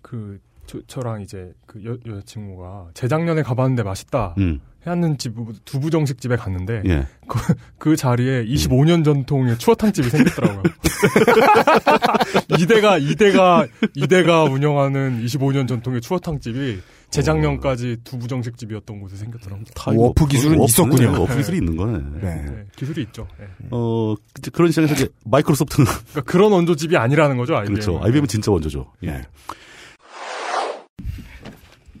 그 0.00 0.38
저, 0.66 0.78
저랑 0.86 1.22
이제 1.22 1.52
그 1.66 1.84
여, 1.84 1.96
여자친구가 2.06 2.90
재작년에 2.94 3.42
가봤는데 3.42 3.82
맛있다 3.82 4.34
음. 4.38 4.60
해안는 4.86 5.18
집 5.18 5.34
두부 5.64 5.90
정식 5.90 6.20
집에 6.20 6.34
갔는데 6.36 6.82
예. 6.86 7.06
그, 7.28 7.54
그 7.78 7.96
자리에 7.96 8.44
25년 8.44 9.04
전통의 9.04 9.58
추어탕 9.58 9.92
집이 9.92 10.10
생겼더라고요. 10.10 10.62
이대가 12.58 12.98
이대가 12.98 13.66
이대가 13.94 14.42
운영하는 14.44 15.24
25년 15.24 15.68
전통의 15.68 16.00
추어탕 16.00 16.40
집이 16.40 16.80
재작년까지 17.10 17.98
두부 18.04 18.26
정식 18.26 18.56
집이었던 18.56 19.00
곳에 19.00 19.16
생겼더라고요. 19.16 19.64
다 19.74 19.92
워프 19.94 20.26
기술은 20.26 20.58
warp네. 20.58 20.64
있었군요. 20.64 21.20
워프 21.20 21.36
기술이 21.36 21.58
있는 21.58 21.76
거네. 21.76 21.98
네. 22.20 22.42
네, 22.42 22.64
기술이 22.74 23.02
있죠. 23.02 23.28
네. 23.38 23.46
어, 23.70 24.14
그런 24.52 24.70
시장에서 24.70 24.94
이제 24.94 25.08
마이크로소프트는 25.26 25.86
그러니까 25.86 26.20
그런 26.22 26.50
원조집이 26.52 26.96
아니라는 26.96 27.36
거죠. 27.36 27.54
IBM. 27.56 27.74
그렇죠. 27.74 28.00
IBM은 28.02 28.26
진짜 28.28 28.50
원조죠. 28.50 28.90
예. 29.04 29.10
네. 29.10 29.22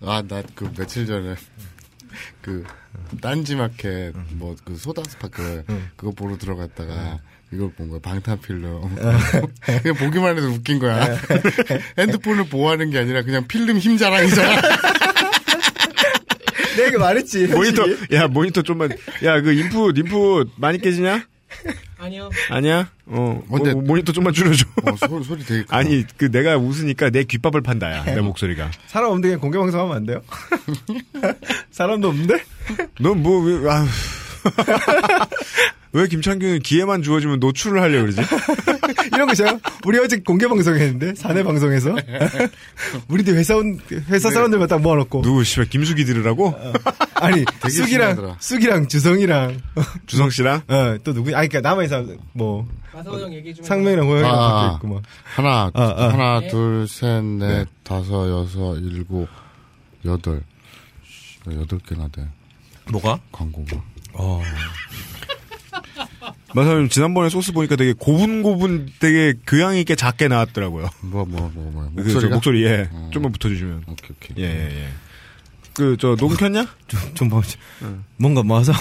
아, 0.04 0.20
나 0.26 0.42
그 0.56 0.68
며칠 0.76 1.06
전에 1.06 1.36
그 2.40 2.64
딴지마켓 3.20 4.14
뭐 4.32 4.54
그 4.64 4.76
소다스파크 4.76 5.64
그거 5.96 6.12
보러 6.12 6.36
들어갔다가 6.38 7.20
이걸 7.52 7.70
본 7.72 7.88
거야. 7.90 8.00
방탄필름 8.00 8.94
그냥 9.82 9.96
보기만 9.98 10.36
해도 10.38 10.48
웃긴 10.48 10.78
거야. 10.78 11.18
핸드폰을 11.98 12.44
보호하는 12.44 12.90
게 12.90 12.98
아니라 12.98 13.22
그냥 13.22 13.46
필름 13.46 13.78
힘 13.78 13.96
자랑이잖아. 13.98 14.60
내가 16.76 16.98
말했지. 16.98 17.46
모니터 17.48 17.82
야 18.12 18.26
모니터 18.28 18.62
좀만. 18.62 18.90
야 19.24 19.40
그 19.42 19.52
인풋 19.52 19.98
인풋 19.98 20.50
많이 20.56 20.78
깨지냐? 20.78 21.26
아니요. 21.98 22.30
아니야? 22.50 22.90
어 23.06 23.42
근데- 23.50 23.72
모, 23.74 23.80
모니터 23.82 24.12
좀만 24.12 24.32
줄여줘. 24.32 24.64
어, 24.84 24.96
소리, 24.96 25.24
소리 25.24 25.44
되게 25.44 25.62
크다. 25.62 25.76
아니 25.76 26.04
그 26.16 26.30
내가 26.30 26.56
웃으니까 26.56 27.10
내 27.10 27.24
귓밥을 27.24 27.60
판다야 27.62 28.04
내 28.04 28.20
목소리가. 28.20 28.70
사람 28.86 29.10
없는데 29.10 29.28
그냥 29.28 29.40
공개 29.40 29.58
방송하면 29.58 29.96
안 29.96 30.06
돼요? 30.06 30.22
사람도 31.70 32.08
없는데? 32.08 32.42
넌 33.00 33.22
뭐 33.22 33.40
왜, 33.44 33.70
아휴. 33.70 33.86
왜 35.94 36.06
김창규는 36.08 36.60
기회만 36.60 37.02
주어지면 37.02 37.38
노출을 37.38 37.80
하려고 37.82 38.10
그러지? 38.10 38.22
이런 39.06 39.26
거 39.26 39.32
있어요. 39.32 39.58
우리 39.86 39.98
어제 39.98 40.18
공개 40.18 40.46
방송했는데 40.46 41.14
사내 41.14 41.42
방송에서 41.42 41.94
우리도 43.08 43.32
회사원 43.32 43.80
회사 44.08 44.30
사람들만 44.30 44.68
딱 44.68 44.80
모아놓고 44.80 45.22
누구 45.22 45.44
씨발 45.44 45.66
김숙이 45.66 46.04
들으라고? 46.04 46.54
아니 47.14 47.44
되게 47.60 47.68
쑥이랑 47.70 48.10
신나더라. 48.10 48.36
쑥이랑 48.40 48.88
주성이랑 48.88 49.60
주성 50.06 50.30
씨랑? 50.30 50.62
어또 50.68 51.12
누구 51.14 51.34
아니 51.36 51.48
그니까 51.48 51.68
남아 51.68 51.84
있어 51.84 52.04
뭐 52.32 52.66
마사오 52.92 53.32
얘기 53.32 53.54
좀 53.54 53.64
상명이랑 53.64 54.06
호영이랑 54.06 54.34
아, 54.34 54.72
있고 54.76 54.86
뭐 54.86 55.02
하나, 55.24 55.70
아, 55.72 55.94
아. 55.96 56.08
하나, 56.12 56.48
둘, 56.48 56.86
셋, 56.86 57.24
넷, 57.24 57.66
다섯, 57.84 58.28
여섯, 58.28 58.76
일곱, 58.78 59.28
여덟. 60.04 60.42
여덟 61.48 61.78
개나 61.80 62.06
돼. 62.08 62.28
뭐가? 62.90 63.18
광고가. 63.32 63.82
어. 64.12 64.42
마사님 66.54 66.88
지난번에 66.88 67.28
소스 67.28 67.52
보니까 67.52 67.76
되게 67.76 67.92
고분고분 67.92 68.92
되게 68.98 69.34
교양 69.46 69.76
있게 69.76 69.94
작게 69.94 70.28
나왔더라고요. 70.28 70.88
뭐, 71.00 71.24
뭐, 71.24 71.50
뭐, 71.54 71.70
뭐. 71.72 71.90
그, 71.96 72.02
저 72.04 72.28
목소리가? 72.28 72.34
목소리 72.34 72.64
예. 72.64 72.88
어. 72.92 73.10
좀만 73.12 73.32
붙여주시면. 73.32 73.84
오케이, 73.86 74.10
오케이. 74.10 74.44
예, 74.44 74.48
예, 74.50 74.84
예. 74.84 74.88
그, 75.74 75.96
저, 75.98 76.16
녹음 76.16 76.36
켰냐? 76.36 76.66
좀 77.14 77.28
봐. 77.28 77.40
뭔가 78.16 78.42
마사 78.42 78.72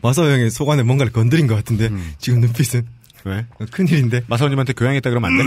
마사 0.00 0.22
형의 0.22 0.50
속 0.50 0.70
안에 0.70 0.82
뭔가를 0.82 1.12
건드린 1.12 1.46
것 1.46 1.54
같은데 1.54 1.90
지금 2.18 2.40
눈빛은 2.40 2.86
왜? 3.24 3.46
큰일인데 3.70 4.22
마사오님한테 4.28 4.72
교양있다 4.72 5.10
그러면 5.10 5.30
안 5.30 5.36
돼? 5.38 5.44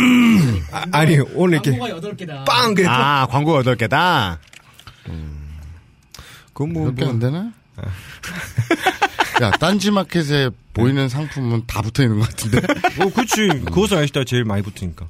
아, 0.72 0.86
아니 0.92 1.18
오늘 1.34 1.54
이렇게 1.56 1.72
광고가 1.78 2.10
8개다. 2.12 2.46
빵 2.46 2.74
그래 2.76 2.88
아, 2.88 3.26
광고 3.30 3.62
8개다? 3.64 4.38
그건 6.54 6.74
뭐, 6.74 6.86
몇개 6.88 7.06
뭐. 7.06 7.14
안 7.14 7.20
되나? 7.20 7.52
야, 9.42 9.52
딴지마켓에 9.52 10.50
보이는 10.74 11.10
상품은 11.10 11.64
다 11.68 11.82
붙어 11.82 12.04
있는 12.04 12.20
것 12.20 12.30
같은데? 12.30 12.60
어, 13.04 13.10
그치. 13.14 13.48
그것은 13.66 13.98
아시다 13.98 14.24
제일 14.24 14.46
많이 14.46 14.62
붙으니까. 14.62 15.08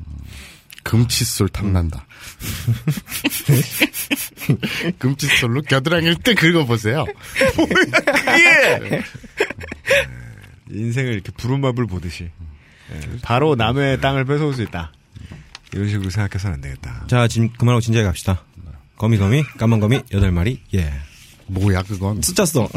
금칫솔 0.84 1.50
탐난다. 1.50 2.08
금칫솔로 4.98 5.62
겨드랑이를 5.63 6.15
뜩 6.24 6.36
긁어보세요. 6.36 7.06
인생을 10.72 11.13
이렇게 11.13 11.32
부른밥을 11.34 11.86
보듯이. 11.86 12.32
예, 12.94 13.00
바로 13.22 13.56
남의 13.56 14.02
땅을 14.02 14.26
뺏어올 14.26 14.54
수 14.54 14.63
있다. 14.63 14.91
이런 15.74 15.88
식으로 15.89 16.10
생각해서는 16.10 16.56
안 16.56 16.62
되겠다. 16.62 17.06
자, 17.08 17.28
지금 17.28 17.50
그만하고 17.54 17.82
진지하게 17.82 18.08
갑시다. 18.08 18.44
거미거미, 18.98 19.44
까만거미, 19.58 20.04
여덟 20.13 20.32
마리, 20.32 20.62
예. 20.74 20.91
뭐야, 21.54 21.84
그건. 21.84 22.22
숫자 22.22 22.46
써. 22.46 22.68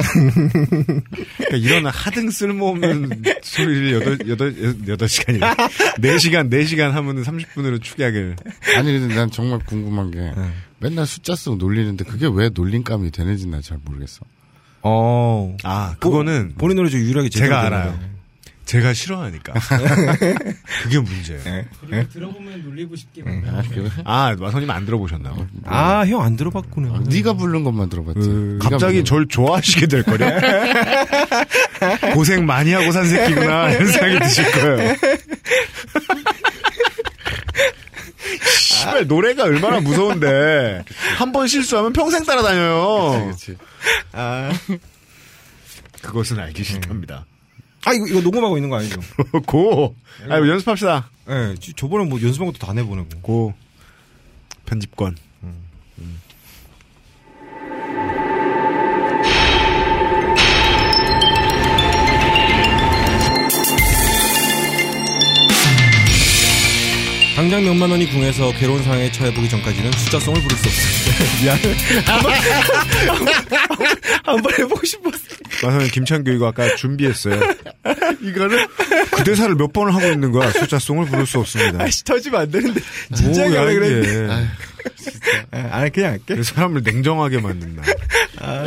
그러니까 1.37 1.57
이런 1.57 1.87
하등 1.87 2.31
쓸모없는 2.31 3.23
소리를 3.43 3.93
여덟, 3.93 4.19
여덟, 4.29 4.77
여덟 4.89 5.09
시간이라. 5.09 5.55
네시간 6.01 6.51
네 6.51 6.65
시간 6.65 6.93
하면은 6.93 7.23
30분으로 7.23 7.81
축약을. 7.83 8.37
아니, 8.77 8.99
근데 8.99 9.15
난 9.15 9.31
정말 9.31 9.61
궁금한 9.61 10.11
게, 10.11 10.33
맨날 10.79 11.07
숫자 11.07 11.35
쓰고 11.37 11.57
놀리는데 11.57 12.05
그게 12.05 12.29
왜 12.33 12.51
놀림감이 12.53 13.11
되는지 13.11 13.47
난 13.47 13.63
잘 13.63 13.79
모르겠어. 13.85 14.21
어. 14.83 15.57
아, 15.63 15.97
그거는 16.01 16.55
본인 16.59 16.77
노래 16.77 16.91
좀 16.91 17.01
유일하게 17.01 17.29
제가 17.31 17.63
알아요. 17.63 17.99
제가 18.65 18.95
싫어하니까. 18.95 19.53
그게 20.83 20.99
문제예요. 20.99 21.65
그리고 21.81 22.09
들어보면 22.09 22.63
놀리고 22.65 22.97
싶게 22.97 23.23
만들어. 23.23 23.59
아, 23.59 23.63
그래? 23.69 23.91
아, 24.05 24.35
마선님 24.39 24.71
안 24.71 24.87
들어보셨나요? 24.87 25.47
아, 25.65 26.05
형 26.07 26.23
안 26.23 26.37
들어봤구나. 26.37 26.95
아, 26.95 27.03
네가 27.07 27.35
부른 27.35 27.63
것만 27.65 27.91
들어봤지. 27.91 28.27
네가 28.27 28.71
갑자기 28.71 28.95
부른 28.95 29.05
절 29.05 29.27
좋아하시게 29.29 29.87
될 29.87 30.03
거려. 30.03 30.27
고생 32.15 32.47
많이 32.47 32.73
하고 32.73 32.91
산 32.93 33.07
새끼구나 33.07 33.71
이런 33.73 33.87
생각이 33.93 34.19
드실 34.21 34.51
거예요. 34.53 34.97
씨발 38.59 39.07
노래가 39.07 39.45
얼마나 39.45 39.81
무서운데 39.81 40.85
한 41.19 41.33
번 41.33 41.47
실수하면 41.49 41.93
평생 41.93 42.25
따라다녀요. 42.25 43.25
그렇지. 43.27 43.57
그것은 46.03 46.39
알기 46.39 46.63
싫답니다. 46.65 47.27
아, 47.87 47.93
이거, 47.93 48.07
이거 48.09 48.21
녹음하고 48.21 48.57
있는 48.57 48.71
거 48.71 48.77
아니죠? 48.77 49.01
고. 49.47 49.95
아 50.29 50.37
연습합시다. 50.39 51.11
예, 51.29 51.55
지- 51.61 51.73
저번에 51.75 52.05
뭐 52.05 52.21
연습한 52.21 52.47
것도 52.53 52.59
다 52.59 52.73
내보내고. 52.73 53.09
고. 53.21 53.55
편집권. 54.67 55.17
당장 67.37 67.65
몇만 67.65 67.91
원이 67.91 68.07
궁해서 68.11 68.53
괴로운 68.53 68.83
상황에 68.85 69.11
처해보기 69.11 69.49
전까지는 69.49 69.91
숫자송을 69.93 70.41
부를 70.43 70.57
수 70.57 70.69
없습니다. 70.69 71.57
한번 74.25 74.53
해보고 74.53 74.85
싶었어. 74.85 75.19
마선님 75.63 75.89
김창규 75.91 76.31
이거 76.33 76.47
아까 76.49 76.75
준비했어요. 76.77 77.41
이거를 78.23 78.67
그 79.17 79.25
대사를 79.25 79.55
몇 79.55 79.73
번을 79.73 79.95
하고 79.95 80.07
있는 80.07 80.33
거야. 80.33 80.51
숫자송을 80.51 81.07
부를 81.07 81.27
수 81.27 81.39
없습니다. 81.39 81.83
아씨 81.85 82.03
터지면 82.05 82.41
안 82.41 82.51
되는데 82.51 82.81
하려 83.11 83.65
그랬는데. 83.65 84.09
이게. 84.09 84.33
아, 85.53 85.79
아니 85.79 85.91
그냥 85.91 86.13
할게. 86.13 86.43
사람을 86.43 86.83
냉정하게 86.83 87.41
만든다. 87.41 87.83
아, 88.41 88.67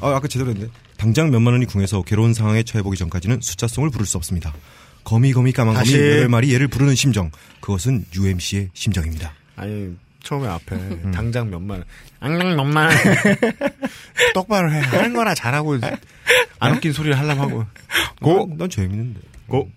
아까 0.00 0.26
제대로 0.28 0.50
했는데. 0.50 0.72
당장 0.96 1.30
몇만 1.30 1.52
원이 1.54 1.66
궁해서 1.66 2.02
괴로운 2.02 2.34
상황에 2.34 2.62
처해보기 2.62 2.96
전까지는 2.96 3.40
숫자송을 3.40 3.90
부를 3.90 4.06
수 4.06 4.16
없습니다. 4.16 4.54
거미 5.02 5.32
거미 5.32 5.52
까만 5.52 5.74
거미 5.74 5.84
다시. 5.84 5.96
여덟 5.98 6.28
마리 6.28 6.52
얘를 6.54 6.68
부르는 6.68 6.94
심정. 6.94 7.30
그것은 7.60 8.04
UMC의 8.14 8.70
심정입니다. 8.72 9.34
아니 9.56 9.94
처음에 10.24 10.48
앞에 10.48 11.10
당장 11.12 11.50
몇만 11.50 11.84
앙랑 12.20 12.56
몇만 12.56 12.90
똑바로 14.34 14.72
해 14.72 14.80
하는 14.80 15.12
거나 15.14 15.34
잘하고 15.34 15.78
안 16.58 16.74
웃긴 16.74 16.92
소리를 16.92 17.16
하려면 17.16 17.38
하고 17.38 17.64
고! 18.20 18.46
난, 18.48 18.58
난 18.58 18.70
재밌는데. 18.70 19.20
고! 19.46 19.70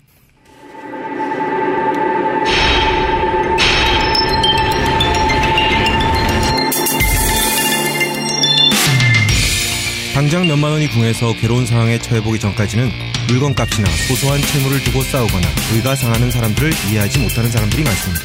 당장 10.13 10.47
몇만 10.47 10.71
원이 10.71 10.87
궁해서 10.87 11.31
괴로운 11.33 11.67
상황에 11.67 11.99
처해보기 11.99 12.39
전까지는 12.39 12.89
물건값이나 13.27 13.87
소소한 14.07 14.41
채무를 14.41 14.83
두고 14.83 15.03
싸우거나 15.03 15.47
의가 15.75 15.95
상하는 15.95 16.31
사람들을 16.31 16.71
이해하지 16.89 17.19
못하는 17.19 17.51
사람들이 17.51 17.83
많습니다. 17.83 18.23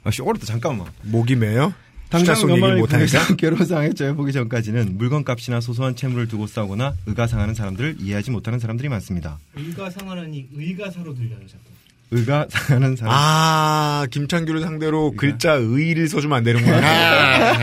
아, 0.08 0.10
씨, 0.10 0.22
어렵다, 0.22 0.46
잠깐만. 0.46 0.86
목이 1.02 1.36
메요? 1.36 1.74
당장? 2.08 2.34
궁해서 2.34 3.36
괴로운 3.36 3.66
상황에 3.66 3.92
처해보기 3.92 4.32
전까지는 4.32 4.96
물건값이나 4.96 5.60
소소한 5.60 5.94
채무를 5.94 6.26
두고 6.26 6.46
싸우거나 6.46 6.94
의가 7.04 7.26
상하는 7.26 7.52
사람들을 7.54 7.96
이해하지 8.00 8.30
못하는 8.30 8.58
사람들이 8.58 8.88
많습니다. 8.88 9.38
의가 9.54 9.90
상하니 9.90 10.46
의가사로 10.56 11.14
들려요 11.14 11.40
자꾸. 11.46 11.64
의가 12.10 12.46
상하는 12.48 12.96
사람. 12.96 13.12
아 13.14 14.06
김창규를 14.10 14.62
상대로 14.62 15.12
글자 15.14 15.52
의를 15.52 16.08
써주면 16.08 16.38
안 16.38 16.44
되는구나 16.44 17.58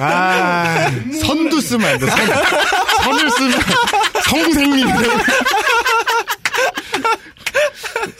아 0.00 0.90
선도 1.20 1.60
쓰면 1.60 1.86
안 1.86 1.98
돼. 1.98 2.06
선. 2.06 2.26
선을 3.04 3.30
쓰면 3.30 3.60
성생님. 4.24 4.86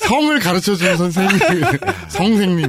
성을 0.07 0.38
가르쳐주는 0.40 0.96
선생님. 0.98 1.38
성생님. 2.09 2.66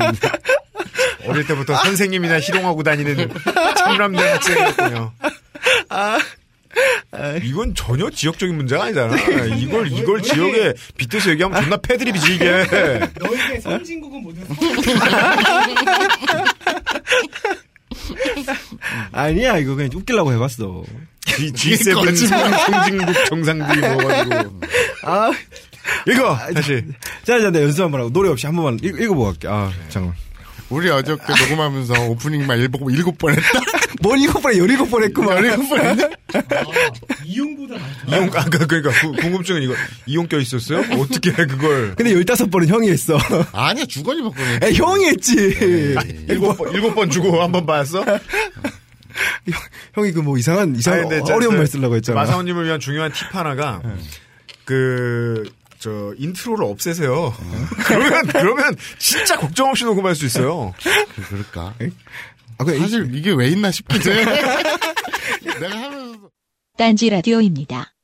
어릴 1.27 1.45
때부터 1.47 1.75
선생님이나 1.75 2.39
희롱하고 2.39 2.83
다니는 2.83 3.29
청남대 3.77 4.23
학생이었군요. 4.29 5.11
이건 7.43 7.73
전혀 7.75 8.09
지역적인 8.09 8.55
문제가 8.55 8.83
아니잖아. 8.85 9.15
이걸 9.57 9.91
이걸 9.91 10.21
지역에 10.21 10.73
빗대서 10.97 11.31
얘기하면 11.31 11.61
존나 11.63 11.77
패드립이지 11.77 12.35
이게. 12.35 12.51
너에게 12.51 13.59
선진국은 13.61 14.21
모든 14.23 14.43
아니야, 19.11 19.57
이거 19.57 19.75
그냥 19.75 19.89
웃기려고 19.93 20.31
해봤어. 20.33 20.83
G, 21.25 21.51
G7 21.51 22.15
선진국 22.67 23.25
정상들이 23.25 23.79
모아가지고. 23.81 24.61
아, 25.03 25.31
이거 26.07 26.37
다시. 26.53 26.83
자, 27.23 27.39
자, 27.39 27.49
내 27.49 27.63
연습 27.63 27.83
한번 27.83 28.01
하고 28.01 28.11
노래 28.11 28.29
없이 28.29 28.45
한 28.45 28.55
번만 28.55 28.79
읽, 28.83 28.99
읽어보고 28.99 29.25
갈게. 29.25 29.47
아, 29.47 29.71
잠깐 29.89 30.13
만. 30.13 30.15
우리 30.69 30.89
어저께 30.89 31.23
녹음하면서 31.41 31.93
오프닝만 32.09 32.57
일곱, 32.59 32.89
일곱 32.91 33.17
번 33.17 33.31
했다. 33.33 33.43
뭘 34.01 34.19
일곱 34.19 34.41
번에 34.41 34.57
열일곱 34.57 34.89
번 34.89 35.03
했구만. 35.03 35.37
열일곱 35.37 35.69
번 35.69 35.79
했네. 35.79 36.09
이용보다 37.23 37.75
많다. 37.79 38.15
이용 38.17 38.23
아까 38.35 38.49
그러니까 38.67 38.89
구- 39.01 39.13
궁금증은 39.13 39.61
이거 39.61 39.73
이용 40.05 40.27
껴 40.27 40.39
있었어요? 40.39 40.79
어떻게 40.99 41.29
해 41.31 41.35
그걸 41.45 41.95
근데 41.95 42.13
열다섯 42.13 42.49
번은 42.51 42.67
형이 42.67 42.89
했어. 42.89 43.17
아니야, 43.53 43.85
주거니. 43.85 44.21
에, 44.63 44.73
형이 44.73 45.05
했지. 45.05 45.35
일곱 46.27 46.57
번 46.57 46.73
일곱 46.73 46.95
번 46.95 47.09
주고 47.09 47.41
한 47.41 47.51
번 47.51 47.65
봤어? 47.65 48.03
형이 49.93 50.11
그 50.11 50.21
뭐 50.21 50.37
이상한 50.37 50.75
이상한 50.75 51.01
아니, 51.11 51.21
저- 51.25 51.35
어려운 51.35 51.53
저말 51.53 51.67
쓰려고 51.67 51.95
했잖아. 51.95 52.19
마사오님을 52.19 52.65
위한 52.65 52.79
중요한 52.79 53.11
팁 53.13 53.33
하나가 53.33 53.81
그 54.65 55.43
저 55.85 56.15
intro를 56.17 56.65
없애세요. 56.65 57.31
그러면 57.85 58.25
그러면 58.25 58.75
진짜 58.97 59.37
걱정 59.37 59.69
없이 59.69 59.85
녹음할 59.85 60.15
수 60.15 60.25
있어요. 60.25 60.73
그, 61.13 61.21
그럴까? 61.29 61.75
아, 62.57 62.63
그 62.63 62.75
사실 62.79 63.13
이게 63.13 63.31
왜 63.31 63.49
있나 63.49 63.69
싶은데. 63.69 64.25
내가 65.59 65.83
하면서. 65.83 66.31
딴지 66.75 67.07
라디오입니다. 67.07 67.94